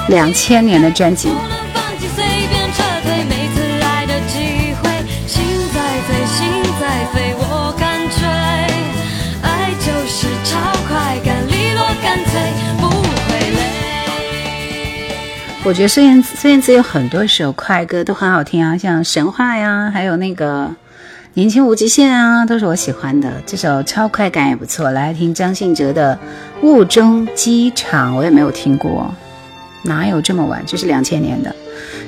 [0.08, 1.30] 两千年的专辑。
[15.64, 20.64] 我觉得孙燕姿孙燕姿有很多首快歌都很好听啊，像《神话》呀，还有那个
[21.34, 23.30] 《年轻无极限》啊，都是我喜欢的。
[23.46, 24.92] 这首超快感也不错。
[24.92, 26.18] 来听张信哲的
[26.66, 29.14] 《雾中机场》，我也没有听过，
[29.88, 30.62] 哪有这么晚？
[30.66, 31.56] 这是两千年的，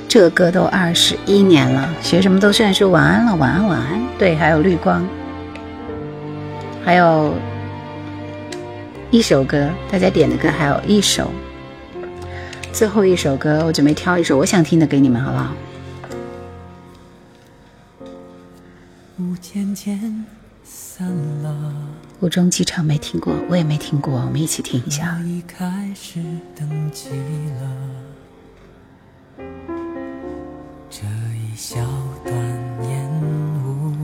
[0.06, 1.88] 这个歌都二十一年了。
[2.02, 4.00] 学什么都算是晚安了，晚安晚安。
[4.18, 5.06] 对，还有绿光，
[6.84, 7.34] 还有
[9.10, 11.30] 一首歌，大家点的歌还有一首，
[12.72, 15.54] 最后一首歌，我准备挑一首我想听的给你们，好不好？
[19.18, 20.24] 雾渐渐
[21.00, 21.08] 散
[21.42, 21.72] 了，
[22.20, 25.18] 雾中机场没听过，我也没听过，我们一起听一下。
[25.18, 26.20] 我已开始
[26.54, 27.70] 登记了。
[30.90, 31.06] 这
[31.38, 31.80] 一小
[32.22, 32.34] 段
[32.86, 33.08] 烟
[33.64, 33.94] 雾，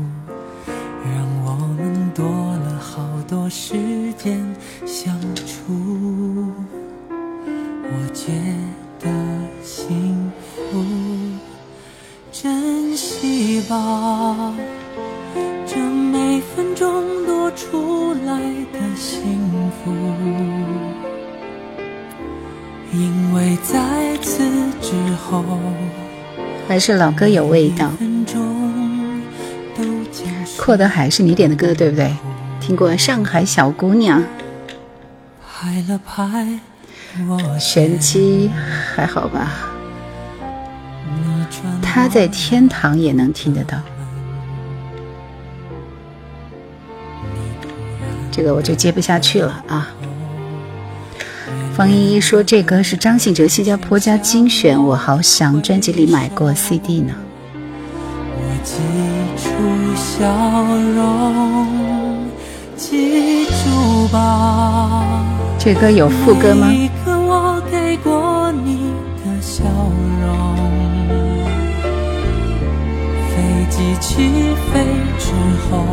[1.04, 3.74] 让我们多了好多时
[4.14, 4.42] 间
[4.86, 6.50] 相处。
[7.12, 8.32] 我觉
[8.98, 9.10] 得
[9.62, 10.32] 幸
[10.72, 10.82] 福，
[12.32, 14.54] 珍惜吧，
[17.70, 18.38] 出来
[18.72, 19.92] 的幸福。
[22.92, 24.44] 因为在此
[24.80, 25.44] 之后，
[26.68, 27.90] 还是老歌有味道。
[30.56, 32.14] 阔的海是你点的歌，对不对？
[32.60, 34.20] 听过《上海小姑娘》，
[35.46, 36.60] 拍了拍
[37.28, 38.50] 我玄机
[38.94, 39.52] 还好吧？
[41.82, 43.78] 他在天堂也能听得到。
[48.36, 49.88] 这个我就接不下去了啊！
[51.74, 57.14] 方依依说这歌是张信哲新加坡家精选，我好想专辑里买过 CD 呢。
[58.34, 58.74] 我记
[59.42, 59.48] 住
[59.96, 60.26] 笑
[60.94, 62.26] 容，
[62.76, 65.24] 记住吧。
[65.58, 66.70] 这歌有副歌吗？
[66.70, 68.92] 一个我给过你
[69.24, 69.64] 的笑
[70.20, 70.56] 容，
[73.30, 74.30] 飞机起
[74.70, 74.84] 飞
[75.18, 75.32] 之
[75.70, 75.86] 后，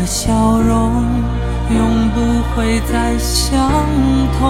[0.00, 0.32] 的笑
[0.62, 1.04] 容
[1.76, 2.20] 永不
[2.56, 3.70] 会再相
[4.38, 4.40] 同。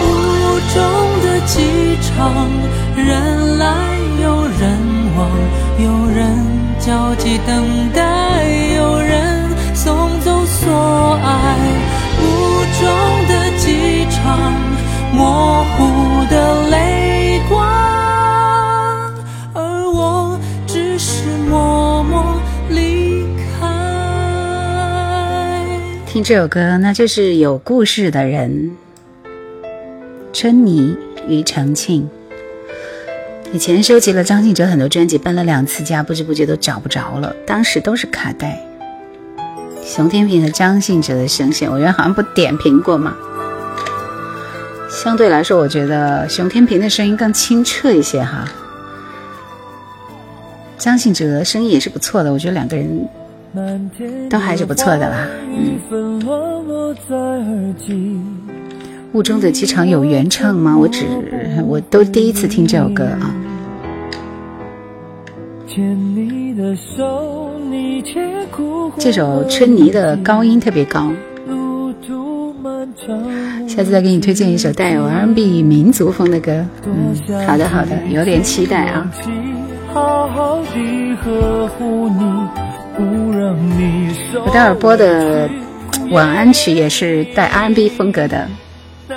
[0.00, 0.06] 雾
[0.72, 0.80] 中
[1.22, 1.58] 的机
[2.00, 2.46] 场，
[2.94, 3.66] 人来
[4.22, 4.78] 有人
[5.18, 5.28] 往，
[5.80, 6.38] 有人
[6.78, 8.46] 焦急等待，
[8.76, 11.58] 有人送走所爱。
[12.22, 12.24] 雾
[12.80, 12.82] 中
[13.26, 14.38] 的机场，
[15.12, 16.34] 模糊的
[16.70, 17.11] 泪
[26.12, 28.76] 听这首歌，那就是有故事的人。
[30.30, 30.94] 春泥
[31.26, 32.06] 庾澄庆。
[33.50, 37.34] 以前收集了张信哲很多专辑，搬了两次家，不知不觉都找不着了。
[37.46, 38.60] 当时都是卡带。
[39.82, 43.16] 熊天平和张信哲的声线，我原来好像不点评过嘛。
[44.90, 48.46] 相对来说，我觉得熊天平的声音更清澈一些哈。
[50.76, 53.08] 张信哲声音也是不错的，我觉得两个人
[54.30, 55.26] 都还是不错的啦。
[55.50, 55.78] 嗯。
[59.12, 60.76] 雾中的机场有原唱吗？
[60.76, 61.04] 我只
[61.66, 63.34] 我都第一次听这首歌啊。
[68.98, 71.12] 这首春泥的高音特别高。
[73.68, 76.64] 下次再给你推荐一首带有 R&B 民族风的歌。
[76.86, 77.14] 嗯，
[77.46, 79.10] 好的好的，有点期待啊。
[79.94, 80.62] 我
[82.98, 85.48] 我待会儿播的
[86.10, 88.46] 晚安曲也是带 R&B 风格的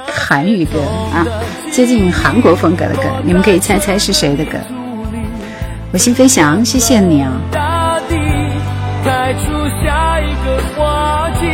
[0.07, 0.79] 韩语歌
[1.13, 1.25] 啊，
[1.71, 4.57] 接近韩国风格的歌，你们可以猜猜是谁的歌。
[5.91, 7.31] 我心飞翔，谢谢你啊。
[7.51, 8.15] 大地
[9.03, 9.51] 开出
[9.83, 11.45] 下一个花季，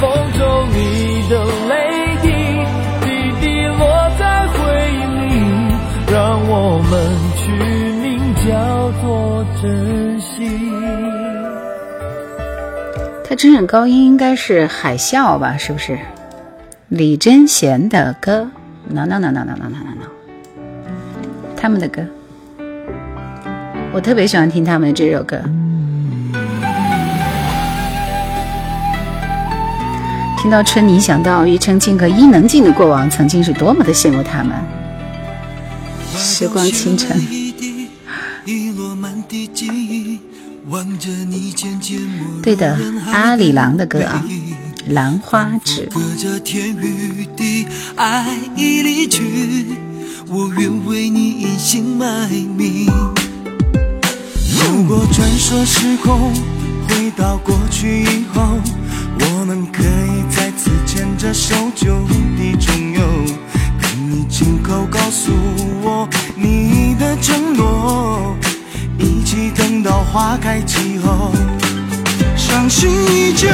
[0.00, 1.74] 风中你的泪
[2.22, 2.28] 滴，
[3.02, 3.06] 滴
[3.40, 3.80] 滴落
[4.18, 4.58] 在回
[4.92, 5.30] 忆里，
[6.12, 6.92] 让我们
[7.36, 7.52] 取
[8.02, 8.48] 名叫
[9.02, 10.09] 做真。
[13.30, 15.56] 他真正高音应该是海啸吧？
[15.56, 15.96] 是不是？
[16.88, 18.50] 李贞贤的歌
[18.88, 20.06] ？No No No No No No No No
[21.56, 22.02] 他们的歌，
[23.92, 25.40] 我特别喜欢听他们的这首歌。
[30.36, 34.56] 听到春泥，想到庾澄庆和伊能静的过往，曾经是多么的羡慕他们。
[36.16, 37.16] 时光清晨。
[38.44, 40.18] 一落满地记忆
[42.42, 42.78] 对的，
[43.12, 44.24] 阿里郎的歌啊。
[44.88, 45.88] 兰花指。
[45.92, 47.66] 隔着天与地，
[47.96, 49.66] 爱已离去，
[50.28, 52.86] 我愿为你隐姓埋名。
[54.46, 56.32] 如果穿梭时空，
[56.88, 58.58] 回到过去以后，
[59.20, 62.00] 我们可以再次牵着手就
[62.36, 63.02] 地重游，
[63.80, 65.32] 跟你亲口告诉
[65.82, 68.36] 我你的承诺，
[69.00, 71.32] 一起等到花开季后，
[72.36, 73.48] 伤心依旧。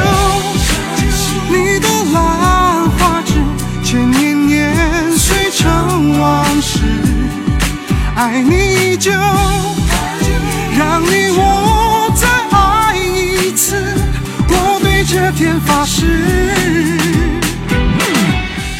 [1.49, 3.33] 你的兰花指，
[3.83, 4.75] 千年年
[5.17, 6.79] 岁成往事。
[8.15, 9.11] 爱你依旧，
[10.77, 13.81] 让你我再爱一次。
[14.49, 16.05] 我对这天发誓。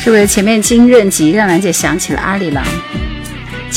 [0.04, 2.64] 是不是前面金润吉让兰姐想起了阿里郎？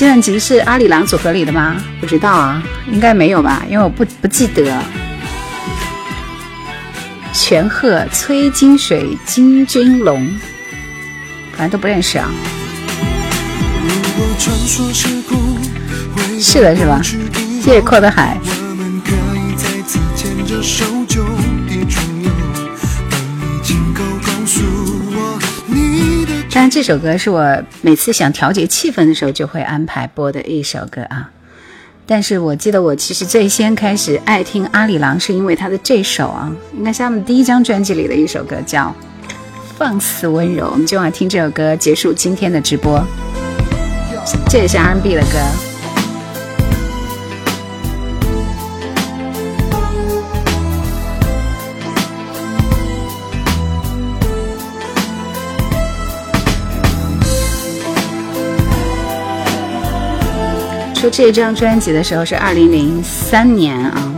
[0.01, 1.77] 金润吉是阿里郎组合里的吗？
[2.01, 4.83] 不知道啊，应该没有吧，因为我不不记得。
[7.35, 10.27] 全鹤、崔金水、金君龙，
[11.53, 12.31] 反正都不认识啊。
[14.95, 15.37] 是故，
[16.17, 17.03] 回是的，是吧？
[17.61, 18.39] 谢谢阔的海。
[26.63, 31.31] 但，这首歌是我每次想调节气氛的时候就会安排播的一首歌啊。
[32.05, 38.95] 但是我记得我其实最先开始爱听阿里郎，是因为他的这首啊，应该是他们第一张专辑里的一首歌，叫
[39.79, 40.67] 《放肆温柔》。
[40.71, 43.03] 我们今晚听这首歌结束今天的直播，
[44.51, 45.80] 这也是 R&B 的歌。
[61.01, 64.13] 出这张专辑的时候是二零零三年啊，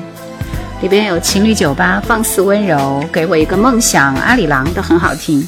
[0.80, 2.76] 里边有《情侣酒吧》《放肆温柔》
[3.12, 5.46] 《给我一个梦想》《阿里郎》都很好听。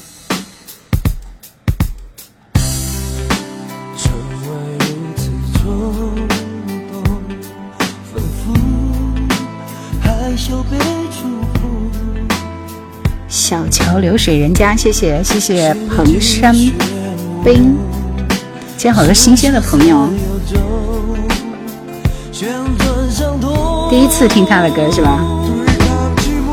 [13.29, 16.55] 小桥流水人家，谢谢谢谢彭山
[17.45, 17.77] 冰，
[18.77, 20.09] 今天好多新鲜的朋友，
[23.91, 25.21] 第一次听他的歌是吧？
[25.55, 26.53] 对抗寂寞，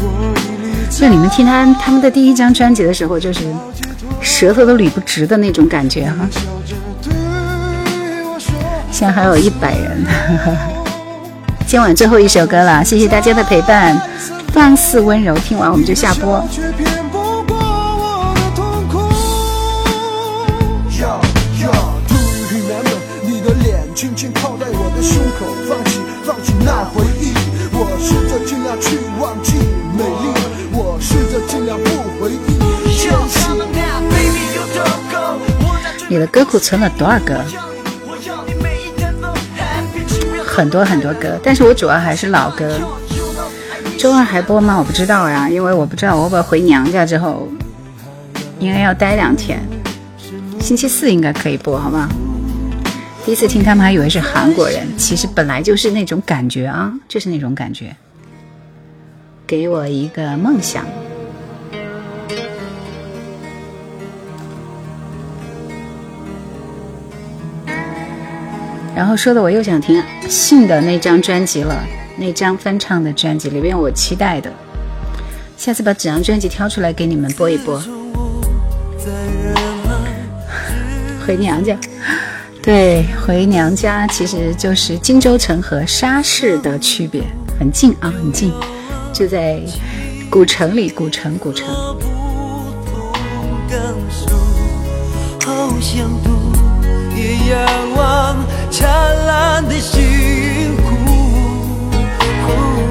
[0.00, 0.40] 我已
[0.84, 3.40] 离就你们听他他们的第一张专辑的时候，就是
[4.20, 6.28] 舌头都捋不直的那种感觉哈。
[8.92, 10.04] 现在还有一百人。
[11.66, 14.00] 今晚最后一首歌了，谢谢大家的陪伴。
[14.52, 16.44] 放肆温柔，听完我们就下播。
[36.10, 37.40] 你的歌库存了多少歌？
[40.44, 42.80] 很多很多歌，但是我主要还是老歌。
[43.96, 44.76] 周二还播吗？
[44.76, 47.46] 我不知道呀，因为我不知道我我回娘家之后，
[48.58, 49.60] 应该要待两天。
[50.58, 52.08] 星期四应该可以播，好吗？
[53.24, 57.94] 第一次听他们还以为是韩国人，其实本来就是那种感觉啊，就是那种感觉。
[59.46, 60.84] 给我一个梦想。
[69.00, 71.74] 然后说的我又想听信的那张专辑了，
[72.18, 74.52] 那张翻唱的专辑里边我期待的，
[75.56, 77.82] 下次把整张专辑挑出来给你们播一播。
[81.26, 81.74] 回娘家，
[82.62, 87.22] 对，回娘家其实就是荆州城和沙市的区别，
[87.58, 88.52] 很近啊，很近，
[89.14, 89.62] 就在
[90.28, 91.66] 古城里，古城，古城。
[95.42, 96.52] 好想读，
[97.16, 97.66] 也仰
[97.96, 98.36] 望
[98.70, 98.88] 灿
[99.26, 100.98] 烂的星空。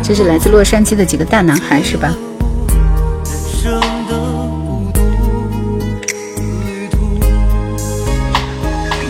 [0.03, 2.13] 这是来自洛杉矶的几个大男孩，是吧？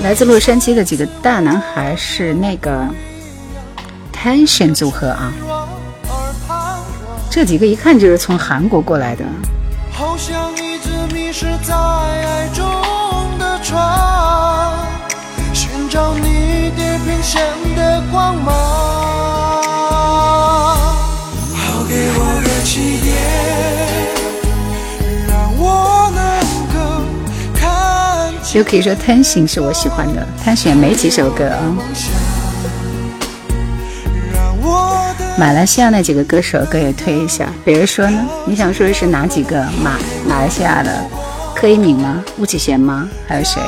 [0.01, 2.87] 来自洛杉矶的几个大男孩是那个
[4.11, 5.31] Tension 组合啊，
[7.29, 9.23] 这几个一看就是从韩国过来的。
[9.91, 12.65] 好像一直迷失在爱中
[13.37, 13.98] 的船，
[17.29, 17.41] 地平线
[17.75, 18.55] 的光芒。
[21.53, 23.15] 好给我个起点，
[25.27, 26.19] 让我能
[26.73, 26.79] 够
[27.53, 31.75] 看就可以说 taxi 是我喜欢的贪心也没几首歌啊。
[35.37, 38.25] 马来西亚那几个歌手歌也推一下，比如说呢？
[38.45, 39.63] 你想说的是哪几个？
[39.81, 39.97] 马
[40.27, 40.91] 马来西亚的
[41.55, 42.21] 柯以敏吗？
[42.39, 43.07] 巫启贤吗？
[43.25, 43.61] 还有谁？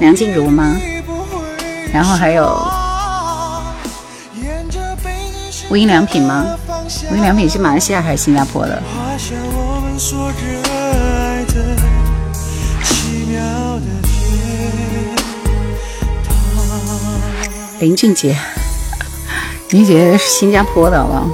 [0.00, 0.74] 梁静茹吗？
[1.92, 2.60] 然后还有
[5.70, 6.46] 无印良品吗？
[7.10, 8.82] 无印良品是马来西亚还是新加坡的？
[17.80, 18.36] 林俊杰，
[19.70, 21.28] 林俊杰是新加坡的，好不好？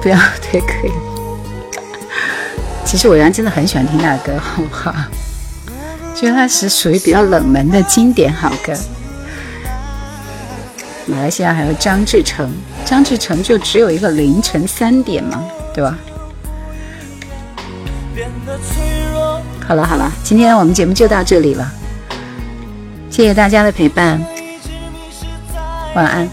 [0.00, 0.92] 不要推可以。
[2.84, 4.94] 其实我原来真的很喜欢听他的歌，好不好？
[6.14, 8.72] 觉得他是属于比较冷门的经典好歌。
[11.08, 12.50] 马来西亚还有张志成，
[12.84, 15.42] 张志成就只有一个凌晨三点嘛，
[15.74, 15.96] 对吧？
[19.66, 21.70] 好了好了，今天我们节目就到这里了，
[23.10, 24.22] 谢谢大家的陪伴，
[25.94, 26.28] 晚安。